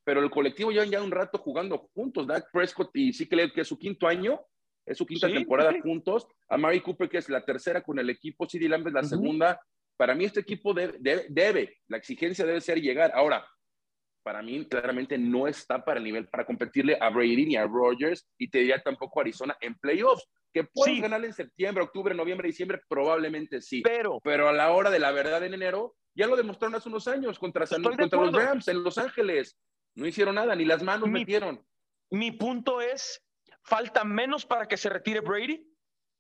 pero 0.06 0.20
el 0.22 0.30
colectivo 0.30 0.72
ya 0.72 0.86
ya 0.86 1.04
un 1.04 1.12
rato 1.12 1.38
jugando 1.38 1.90
juntos. 1.94 2.26
Dak 2.26 2.50
Prescott 2.50 2.96
y 2.96 3.12
sí 3.12 3.28
que, 3.28 3.52
es 3.54 3.68
su 3.68 3.78
quinto 3.78 4.08
año, 4.08 4.40
es 4.86 4.98
su 4.98 5.06
quinta 5.06 5.28
temporada 5.28 5.74
juntos. 5.84 6.28
A 6.48 6.58
Mary 6.58 6.80
Cooper, 6.80 7.10
que 7.10 7.18
es 7.18 7.28
la 7.28 7.44
tercera 7.44 7.82
con 7.82 8.00
el 8.00 8.10
equipo, 8.10 8.48
CD 8.48 8.70
Lamb 8.70 8.88
es 8.88 8.94
la 8.94 9.04
segunda. 9.04 9.60
Para 9.98 10.16
mí 10.16 10.24
este 10.24 10.40
equipo 10.40 10.74
debe, 10.74 11.26
debe, 11.30 11.78
la 11.88 11.98
exigencia 11.98 12.46
debe 12.46 12.62
ser 12.62 12.80
llegar. 12.80 13.12
Ahora, 13.14 13.46
para 14.24 14.42
mí 14.42 14.66
claramente 14.66 15.18
no 15.18 15.46
está 15.46 15.84
para 15.84 16.00
el 16.00 16.06
nivel 16.06 16.28
para 16.28 16.46
competirle 16.46 16.98
a 17.02 17.10
Brady 17.10 17.48
ni 17.48 17.56
a 17.58 17.68
Rogers 17.68 18.26
y 18.38 18.50
te 18.50 18.60
diría 18.60 18.82
tampoco 18.82 19.20
a 19.20 19.24
Arizona 19.24 19.58
en 19.60 19.76
playoffs. 19.76 20.26
Que 20.56 20.64
pueden 20.64 21.02
ganar 21.02 21.26
en 21.26 21.34
septiembre, 21.34 21.84
octubre, 21.84 22.16
noviembre, 22.16 22.48
diciembre, 22.48 22.82
probablemente 22.88 23.62
sí. 23.62 23.82
Pero, 23.82 24.22
pero 24.24 24.48
a 24.48 24.54
la 24.54 24.72
hora 24.72 24.90
de 24.90 25.00
la 25.00 25.12
verdad 25.12 25.44
en 25.44 25.54
enero, 25.54 25.98
ya 26.14 26.28
lo 26.28 26.38
demostraron 26.38 26.76
hace 26.76 26.88
unos 26.88 27.10
años 27.10 27.38
contra, 27.38 27.68
contra 27.68 28.22
los 28.22 28.32
Rams 28.32 28.70
en 28.70 28.82
Los 28.82 28.98
Ángeles. 28.98 29.58
No 29.96 30.08
hicieron 30.08 30.36
nada, 30.36 30.56
ni 30.56 30.64
las 30.64 30.82
manos 30.82 31.10
metieron. 31.10 31.62
Mi 32.10 32.32
punto 32.32 32.80
es, 32.80 33.22
falta 33.64 34.06
menos 34.06 34.46
para 34.46 34.66
que 34.66 34.78
se 34.78 34.88
retire 34.88 35.20
Brady. 35.20 35.70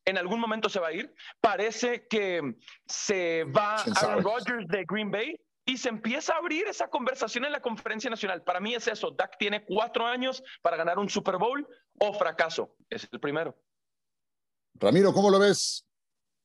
En 0.03 0.17
algún 0.17 0.41
momento 0.41 0.67
se 0.67 0.81
va 0.81 0.89
a 0.89 0.91
ir. 0.91 1.15
Parece 1.39 2.05
que 2.09 2.41
se 2.85 3.45
va 3.45 3.75
a 3.77 4.15
Rogers 4.17 4.67
de 4.67 4.83
Green 4.85 5.11
Bay 5.11 5.39
y 5.63 5.77
se 5.77 5.87
empieza 5.87 6.33
a 6.33 6.39
abrir 6.39 6.67
esa 6.67 6.89
conversación 6.89 7.45
en 7.45 7.53
la 7.53 7.61
conferencia 7.61 8.09
nacional. 8.09 8.43
Para 8.43 8.59
mí 8.59 8.75
es 8.75 8.85
eso. 8.89 9.11
Dak 9.11 9.37
tiene 9.37 9.63
cuatro 9.63 10.05
años 10.05 10.43
para 10.61 10.75
ganar 10.75 10.99
un 10.99 11.07
Super 11.07 11.37
Bowl 11.37 11.65
o 11.99 12.13
fracaso. 12.13 12.75
Es 12.89 13.07
el 13.09 13.21
primero. 13.21 13.55
Ramiro, 14.79 15.13
¿cómo 15.13 15.29
lo 15.29 15.39
ves? 15.39 15.85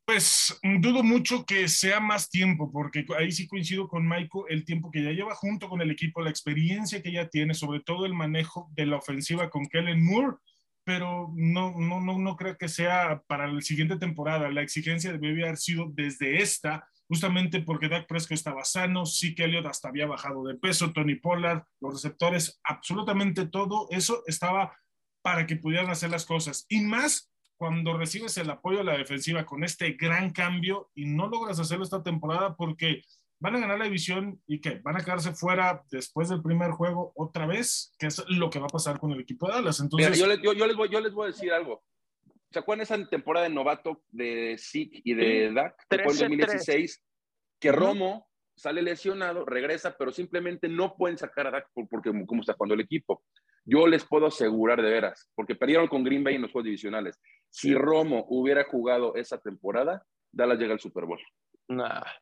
Pues 0.06 0.58
dudo 0.80 1.02
mucho 1.02 1.44
que 1.44 1.68
sea 1.68 2.00
más 2.00 2.30
tiempo, 2.30 2.70
porque 2.72 3.06
ahí 3.16 3.30
sí 3.30 3.46
coincido 3.46 3.86
con 3.86 4.08
Michael, 4.08 4.44
el 4.48 4.64
tiempo 4.64 4.90
que 4.90 5.04
ya 5.04 5.10
lleva 5.10 5.34
junto 5.34 5.68
con 5.68 5.80
el 5.80 5.90
equipo, 5.90 6.20
la 6.20 6.30
experiencia 6.30 7.02
que 7.02 7.12
ya 7.12 7.28
tiene, 7.28 7.54
sobre 7.54 7.80
todo 7.80 8.06
el 8.06 8.14
manejo 8.14 8.68
de 8.72 8.86
la 8.86 8.96
ofensiva 8.96 9.50
con 9.50 9.66
Kellen 9.66 10.04
Moore, 10.04 10.36
pero 10.84 11.32
no, 11.36 11.78
no, 11.78 12.00
no, 12.00 12.18
no 12.18 12.36
creo 12.36 12.56
que 12.56 12.68
sea 12.68 13.22
para 13.28 13.46
la 13.46 13.60
siguiente 13.60 13.96
temporada. 13.96 14.50
La 14.50 14.62
exigencia 14.62 15.12
debe 15.12 15.44
haber 15.44 15.56
sido 15.56 15.86
desde 15.92 16.42
esta 16.42 16.88
justamente 17.10 17.60
porque 17.60 17.88
Dak 17.88 18.06
Prescott 18.06 18.32
estaba 18.32 18.64
sano, 18.64 19.04
sí 19.04 19.34
que 19.34 19.42
Elliott 19.42 19.66
hasta 19.66 19.88
había 19.88 20.06
bajado 20.06 20.44
de 20.44 20.54
peso, 20.54 20.92
Tony 20.92 21.16
Pollard, 21.16 21.64
los 21.80 21.94
receptores, 21.94 22.60
absolutamente 22.62 23.46
todo 23.46 23.88
eso 23.90 24.22
estaba 24.28 24.76
para 25.20 25.44
que 25.44 25.56
pudieran 25.56 25.90
hacer 25.90 26.10
las 26.10 26.24
cosas. 26.24 26.66
Y 26.68 26.82
más 26.82 27.29
cuando 27.60 27.92
recibes 27.98 28.38
el 28.38 28.48
apoyo 28.48 28.78
de 28.78 28.84
la 28.84 28.96
defensiva 28.96 29.44
con 29.44 29.64
este 29.64 29.92
gran 29.92 30.30
cambio 30.30 30.90
y 30.94 31.04
no 31.04 31.28
logras 31.28 31.60
hacerlo 31.60 31.84
esta 31.84 32.02
temporada 32.02 32.56
porque 32.56 33.02
van 33.38 33.54
a 33.54 33.60
ganar 33.60 33.78
la 33.78 33.84
división 33.84 34.40
y 34.46 34.62
que 34.62 34.78
van 34.78 34.96
a 34.96 35.04
quedarse 35.04 35.34
fuera 35.34 35.84
después 35.90 36.30
del 36.30 36.40
primer 36.40 36.70
juego 36.70 37.12
otra 37.14 37.46
vez, 37.46 37.92
que 37.98 38.06
es 38.06 38.24
lo 38.28 38.48
que 38.48 38.60
va 38.60 38.64
a 38.64 38.70
pasar 38.70 38.98
con 38.98 39.12
el 39.12 39.20
equipo 39.20 39.46
de 39.46 39.52
Dallas. 39.52 39.78
Entonces, 39.78 40.18
yo, 40.18 40.26
les, 40.26 40.40
voy, 40.40 40.56
yo 40.88 41.00
les 41.02 41.12
voy 41.12 41.24
a 41.24 41.32
decir 41.32 41.52
algo. 41.52 41.84
¿Se 42.50 42.60
acuerdan 42.60 42.84
esa 42.84 43.08
temporada 43.10 43.46
de 43.46 43.54
novato 43.54 44.04
de 44.08 44.56
Zeke 44.58 45.02
y 45.04 45.12
de 45.12 45.52
Dak? 45.52 45.74
en 45.90 46.02
2016, 46.02 47.04
que 47.60 47.72
Romo 47.72 48.26
sale 48.56 48.80
lesionado, 48.80 49.44
regresa, 49.44 49.98
pero 49.98 50.12
simplemente 50.12 50.66
no 50.66 50.96
pueden 50.96 51.18
sacar 51.18 51.46
a 51.48 51.50
Dak 51.50 51.68
porque 51.90 52.10
como 52.24 52.40
está 52.40 52.54
jugando 52.54 52.74
el 52.74 52.80
equipo. 52.80 53.22
Yo 53.64 53.86
les 53.86 54.04
puedo 54.04 54.26
asegurar 54.26 54.82
de 54.82 54.90
veras, 54.90 55.30
porque 55.34 55.54
perdieron 55.54 55.86
con 55.86 56.02
Green 56.02 56.24
Bay 56.24 56.36
en 56.36 56.42
los 56.42 56.50
juegos 56.50 56.64
divisionales. 56.64 57.20
Si 57.48 57.74
Romo 57.74 58.26
hubiera 58.28 58.64
jugado 58.64 59.14
esa 59.14 59.38
temporada, 59.38 60.04
Dallas 60.32 60.58
llega 60.58 60.72
al 60.72 60.80
Super 60.80 61.04
Bowl. 61.04 61.20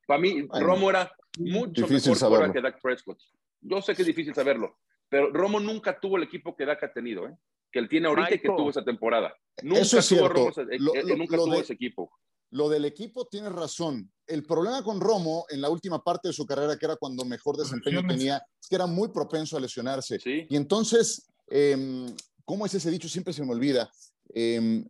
Para 0.06 0.20
mí, 0.20 0.46
Romo 0.60 0.90
era 0.90 1.10
mucho 1.38 1.86
mejor 1.88 2.52
que 2.52 2.60
Dak 2.60 2.80
Prescott. 2.82 3.18
Yo 3.60 3.80
sé 3.80 3.94
que 3.94 4.02
es 4.02 4.06
difícil 4.08 4.34
saberlo, 4.34 4.78
pero 5.08 5.32
Romo 5.32 5.58
nunca 5.58 5.98
tuvo 5.98 6.16
el 6.16 6.24
equipo 6.24 6.54
que 6.54 6.66
Dak 6.66 6.82
ha 6.84 6.92
tenido, 6.92 7.26
¿eh? 7.26 7.36
que 7.70 7.78
él 7.78 7.88
tiene 7.88 8.08
ahorita 8.08 8.34
y 8.34 8.38
que 8.38 8.48
tuvo 8.48 8.70
esa 8.70 8.84
temporada. 8.84 9.34
Nunca 9.62 9.80
Eso 9.80 9.98
es 9.98 10.08
tuvo, 10.08 10.28
Romo, 10.28 10.50
eh, 10.70 11.16
nunca 11.16 11.36
tuvo 11.36 11.54
ese 11.54 11.74
equipo. 11.74 12.10
Lo 12.50 12.68
del 12.68 12.84
equipo 12.84 13.26
tienes 13.26 13.52
razón. 13.52 14.10
El 14.26 14.44
problema 14.44 14.82
con 14.82 15.00
Romo 15.00 15.46
en 15.48 15.60
la 15.60 15.70
última 15.70 16.02
parte 16.02 16.28
de 16.28 16.34
su 16.34 16.46
carrera, 16.46 16.76
que 16.76 16.86
era 16.86 16.96
cuando 16.96 17.24
mejor 17.24 17.56
desempeño 17.56 18.06
tenía, 18.06 18.36
es 18.60 18.68
que 18.68 18.74
era 18.74 18.86
muy 18.86 19.08
propenso 19.08 19.56
a 19.56 19.60
lesionarse. 19.60 20.18
Y 20.24 20.56
entonces, 20.56 21.26
eh, 21.50 22.06
¿cómo 22.44 22.66
es 22.66 22.74
ese 22.74 22.90
dicho? 22.90 23.08
Siempre 23.08 23.32
se 23.32 23.44
me 23.44 23.52
olvida. 23.52 23.90
Em, 24.34 24.84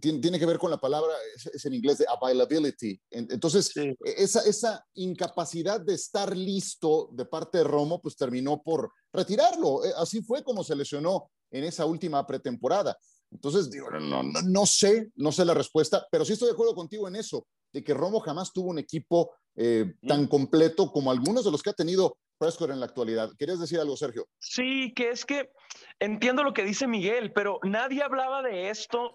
tiene, 0.00 0.38
que 0.38 0.46
ver 0.46 0.58
con 0.58 0.70
la 0.70 0.80
palabra, 0.80 1.12
es, 1.34 1.64
en 1.64 1.74
inglés 1.74 1.98
de 1.98 2.06
availability. 2.08 3.00
Entonces, 3.10 3.76
e, 3.76 3.96
esa, 4.16 4.42
esa 4.42 4.84
incapacidad 4.94 5.80
de 5.80 5.94
estar 5.94 6.36
listo 6.36 7.10
de 7.12 7.24
parte 7.24 7.58
de 7.58 7.64
Romo, 7.64 8.00
pues 8.00 8.16
terminó 8.16 8.62
por 8.62 8.92
retirarlo. 9.12 9.84
E, 9.84 9.92
así 9.96 10.22
fue 10.22 10.42
como 10.42 10.64
se 10.64 10.76
lesionó 10.76 11.30
en 11.50 11.64
esa 11.64 11.84
última 11.86 12.26
pretemporada. 12.26 12.96
Entonces, 13.30 13.70
digo, 13.70 13.90
no, 13.90 14.22
no, 14.22 14.42
no, 14.42 14.66
sé, 14.66 15.10
no 15.16 15.32
sé 15.32 15.44
la 15.44 15.54
respuesta, 15.54 16.06
pero 16.10 16.24
sí 16.24 16.32
estoy 16.32 16.48
de 16.48 16.54
acuerdo 16.54 16.74
contigo 16.74 17.06
en 17.08 17.16
eso, 17.16 17.46
de 17.72 17.84
que 17.84 17.94
Romo 17.94 18.20
jamás 18.20 18.52
tuvo 18.52 18.70
un 18.70 18.78
equipo 18.78 19.32
eh, 19.56 19.94
tan 20.06 20.26
completo 20.26 20.90
como 20.90 21.10
algunos 21.10 21.44
de 21.44 21.50
los 21.50 21.62
que 21.62 21.70
ha 21.70 21.74
tenido 21.74 22.16
Prescott 22.38 22.70
en 22.70 22.80
la 22.80 22.86
actualidad. 22.86 23.30
¿Querías 23.38 23.60
decir 23.60 23.78
algo, 23.78 23.96
Sergio? 23.96 24.26
Sí, 24.38 24.92
que 24.94 25.10
es 25.10 25.24
que 25.24 25.50
entiendo 25.98 26.42
lo 26.42 26.54
que 26.54 26.64
dice 26.64 26.86
Miguel, 26.86 27.32
pero 27.32 27.60
nadie 27.62 28.02
hablaba 28.02 28.42
de 28.42 28.70
esto 28.70 29.14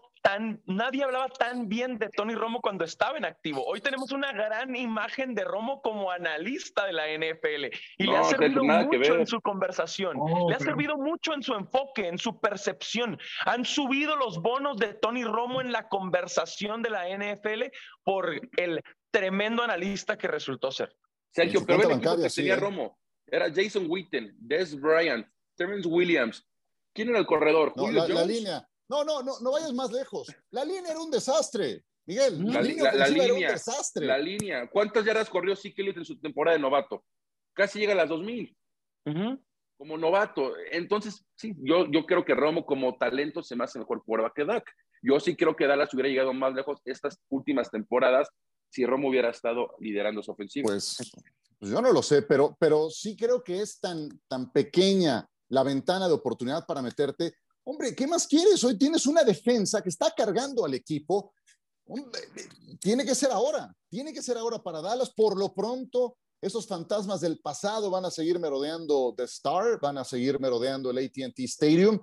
nadie 0.65 1.03
hablaba 1.03 1.29
tan 1.29 1.67
bien 1.67 1.97
de 1.97 2.09
Tony 2.09 2.35
Romo 2.35 2.61
cuando 2.61 2.83
estaba 2.83 3.17
en 3.17 3.25
activo. 3.25 3.63
Hoy 3.65 3.81
tenemos 3.81 4.11
una 4.11 4.31
gran 4.33 4.75
imagen 4.75 5.35
de 5.35 5.43
Romo 5.43 5.81
como 5.81 6.11
analista 6.11 6.85
de 6.85 6.93
la 6.93 7.07
NFL 7.07 7.65
y 7.97 8.07
le 8.07 8.17
ha 8.17 8.23
servido 8.23 8.63
mucho 8.63 9.15
en 9.15 9.27
su 9.27 9.41
conversación, 9.41 10.17
le 10.49 10.55
ha 10.55 10.59
servido 10.59 10.97
mucho 10.97 11.33
en 11.33 11.43
su 11.43 11.53
enfoque, 11.53 12.07
en 12.07 12.17
su 12.17 12.39
percepción. 12.39 13.17
Han 13.45 13.65
subido 13.65 14.15
los 14.15 14.41
bonos 14.41 14.77
de 14.77 14.93
Tony 14.93 15.23
Romo 15.23 15.61
en 15.61 15.71
la 15.71 15.87
conversación 15.87 16.81
de 16.81 16.89
la 16.89 17.07
NFL 17.07 17.63
por 18.03 18.39
el 18.57 18.81
tremendo 19.11 19.63
analista 19.63 20.17
que 20.17 20.27
resultó 20.27 20.71
ser. 20.71 20.95
Sergio, 21.31 21.65
pero 21.65 21.83
el 21.83 21.91
equipo 21.91 22.17
que 22.17 22.29
tenía 22.29 22.53
¿eh? 22.53 22.57
Romo 22.57 22.97
era 23.27 23.51
Jason 23.53 23.85
Witten, 23.87 24.33
Des 24.39 24.79
Bryant, 24.79 25.27
Terrence 25.55 25.87
Williams. 25.87 26.47
¿Quién 26.93 27.09
era 27.09 27.19
el 27.19 27.25
corredor? 27.25 27.73
Julio 27.75 28.07
la, 28.07 28.25
línea, 28.25 28.67
no, 28.87 29.03
no, 29.03 29.23
no, 29.23 29.39
no 29.41 29.51
vayas 29.51 29.73
más 29.73 29.91
lejos. 29.91 30.27
La 30.51 30.63
línea 30.63 30.91
era 30.91 30.99
un 30.99 31.11
desastre. 31.11 31.83
Miguel, 32.05 32.45
la, 32.45 32.61
línea, 32.61 32.91
era 32.91 33.33
un 33.33 33.39
desastre. 33.39 34.05
La 34.05 34.17
línea. 34.17 34.69
¿Cuántas 34.69 35.03
yardas 35.03 35.29
corrió 35.29 35.55
Sikelit 35.55 35.97
en 35.97 36.05
su 36.05 36.19
temporada 36.19 36.55
de 36.55 36.61
novato? 36.61 37.03
Casi 37.53 37.79
llega 37.79 37.93
a 37.93 37.95
las 37.95 38.09
2000. 38.09 38.55
Como 39.77 39.97
novato. 39.97 40.53
Entonces, 40.71 41.25
sí, 41.35 41.55
yo, 41.57 41.89
yo 41.91 42.05
creo 42.05 42.23
que 42.23 42.35
Romo 42.35 42.65
como 42.65 42.97
talento 42.97 43.41
se 43.41 43.55
me 43.55 43.63
hace 43.63 43.79
mejor 43.79 44.03
prueba 44.05 44.31
que 44.35 44.45
Dak. 44.45 44.63
Yo 45.01 45.19
sí 45.19 45.35
creo 45.35 45.55
que 45.55 45.67
Dallas 45.67 45.93
hubiera 45.93 46.09
llegado 46.09 46.33
más 46.33 46.53
lejos 46.53 46.79
estas 46.85 47.19
últimas 47.29 47.71
temporadas 47.71 48.29
si 48.69 48.85
Romo 48.85 49.09
hubiera 49.09 49.29
estado 49.29 49.75
liderando 49.79 50.21
su 50.21 50.31
ofensiva. 50.31 50.65
Pues, 50.65 50.97
pues, 51.59 51.71
yo 51.71 51.81
no 51.81 51.91
lo 51.91 52.03
sé, 52.03 52.21
pero, 52.21 52.55
pero 52.59 52.89
sí 52.89 53.15
creo 53.15 53.43
que 53.43 53.61
es 53.61 53.79
tan, 53.79 54.09
tan 54.27 54.51
pequeña 54.51 55.27
la 55.49 55.63
ventana 55.63 56.07
de 56.07 56.13
oportunidad 56.13 56.65
para 56.65 56.81
meterte 56.81 57.33
Hombre, 57.67 57.95
¿qué 57.95 58.05
más 58.05 58.27
quieres? 58.27 58.63
Hoy 58.63 58.77
tienes 58.77 59.07
una 59.07 59.23
defensa 59.23 59.81
que 59.81 59.89
está 59.89 60.13
cargando 60.15 60.65
al 60.65 60.75
equipo. 60.75 61.33
tiene 62.79 63.03
que 63.03 63.15
ser 63.15 63.31
ahora, 63.31 63.75
tiene 63.89 64.13
que 64.13 64.21
ser 64.21 64.37
ahora 64.37 64.61
para 64.61 64.81
Dallas. 64.81 65.09
Por 65.09 65.37
lo 65.37 65.51
pronto, 65.51 66.15
esos 66.39 66.67
fantasmas 66.67 67.21
del 67.21 67.39
pasado 67.39 67.89
van 67.89 68.05
a 68.05 68.11
seguir 68.11 68.39
merodeando 68.39 69.15
The 69.17 69.23
Star, 69.23 69.79
van 69.81 69.97
a 69.97 70.03
seguir 70.03 70.39
merodeando 70.39 70.91
el 70.91 70.99
ATT 70.99 71.39
Stadium. 71.39 71.99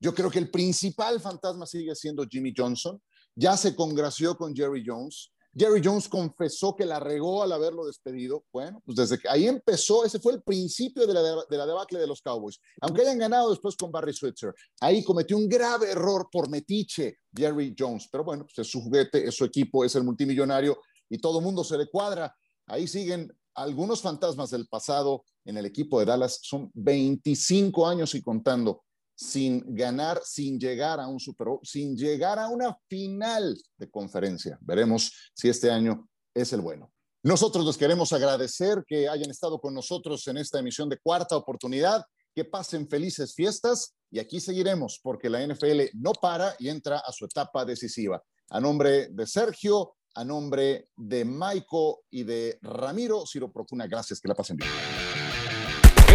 Yo 0.00 0.14
creo 0.14 0.30
que 0.30 0.38
el 0.38 0.50
principal 0.50 1.20
fantasma 1.20 1.66
sigue 1.66 1.94
siendo 1.94 2.24
Jimmy 2.26 2.54
Johnson. 2.56 3.00
Ya 3.34 3.54
se 3.58 3.76
congració 3.76 4.34
con 4.34 4.56
Jerry 4.56 4.82
Jones. 4.84 5.30
Jerry 5.54 5.82
Jones 5.84 6.08
confesó 6.08 6.74
que 6.74 6.86
la 6.86 6.98
regó 6.98 7.42
al 7.42 7.52
haberlo 7.52 7.84
despedido. 7.84 8.44
Bueno, 8.52 8.82
pues 8.84 8.96
desde 8.96 9.18
que 9.18 9.28
ahí 9.28 9.46
empezó, 9.46 10.04
ese 10.04 10.18
fue 10.18 10.32
el 10.32 10.42
principio 10.42 11.06
de 11.06 11.12
la, 11.12 11.22
de 11.22 11.56
la 11.56 11.66
debacle 11.66 11.98
de 11.98 12.06
los 12.06 12.22
Cowboys. 12.22 12.58
Aunque 12.80 13.02
hayan 13.02 13.18
ganado 13.18 13.50
después 13.50 13.76
con 13.76 13.92
Barry 13.92 14.14
Switzer, 14.14 14.54
ahí 14.80 15.04
cometió 15.04 15.36
un 15.36 15.48
grave 15.48 15.90
error 15.90 16.28
por 16.32 16.48
metiche 16.48 17.18
Jerry 17.34 17.74
Jones. 17.78 18.08
Pero 18.10 18.24
bueno, 18.24 18.44
pues 18.44 18.58
es 18.58 18.70
su 18.70 18.80
juguete, 18.80 19.26
es 19.26 19.36
su 19.36 19.44
equipo, 19.44 19.84
es 19.84 19.94
el 19.94 20.04
multimillonario 20.04 20.80
y 21.08 21.18
todo 21.18 21.40
mundo 21.42 21.62
se 21.64 21.76
le 21.76 21.88
cuadra. 21.88 22.34
Ahí 22.66 22.88
siguen 22.88 23.30
algunos 23.54 24.00
fantasmas 24.00 24.50
del 24.50 24.66
pasado 24.66 25.24
en 25.44 25.58
el 25.58 25.66
equipo 25.66 25.98
de 25.98 26.06
Dallas. 26.06 26.40
Son 26.42 26.70
25 26.72 27.86
años 27.86 28.14
y 28.14 28.22
contando 28.22 28.84
sin 29.22 29.62
ganar, 29.74 30.20
sin 30.24 30.58
llegar 30.58 30.98
a 31.00 31.06
un 31.06 31.20
Super 31.20 31.48
Bowl, 31.48 31.60
sin 31.62 31.96
llegar 31.96 32.38
a 32.38 32.48
una 32.48 32.76
final 32.88 33.56
de 33.76 33.90
conferencia. 33.90 34.58
Veremos 34.60 35.12
si 35.34 35.48
este 35.48 35.70
año 35.70 36.08
es 36.34 36.52
el 36.52 36.60
bueno. 36.60 36.92
Nosotros 37.22 37.64
les 37.64 37.76
queremos 37.76 38.12
agradecer 38.12 38.82
que 38.86 39.08
hayan 39.08 39.30
estado 39.30 39.60
con 39.60 39.74
nosotros 39.74 40.26
en 40.26 40.38
esta 40.38 40.58
emisión 40.58 40.88
de 40.88 40.98
cuarta 40.98 41.36
oportunidad. 41.36 42.04
que 42.34 42.46
pasen 42.46 42.88
felices 42.88 43.34
fiestas 43.34 43.94
y 44.10 44.18
aquí 44.18 44.40
seguiremos 44.40 44.98
porque 45.02 45.28
la 45.28 45.46
NFL 45.46 45.82
no 45.92 46.12
para 46.12 46.56
y 46.58 46.70
entra 46.70 46.98
a 46.98 47.12
su 47.12 47.26
etapa 47.26 47.66
decisiva. 47.66 48.22
A 48.48 48.58
nombre 48.58 49.08
de 49.08 49.26
Sergio, 49.26 49.96
a 50.14 50.24
nombre 50.24 50.88
de 50.96 51.26
Maiko 51.26 52.04
y 52.10 52.22
de 52.22 52.58
Ramiro, 52.62 53.26
Ciro 53.26 53.52
Procuna, 53.52 53.86
gracias, 53.86 54.18
que 54.18 54.28
la 54.28 54.34
pasen 54.34 54.56
bien. 54.56 54.70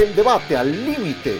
El 0.01 0.15
debate 0.15 0.57
al 0.57 0.71
límite, 0.71 1.39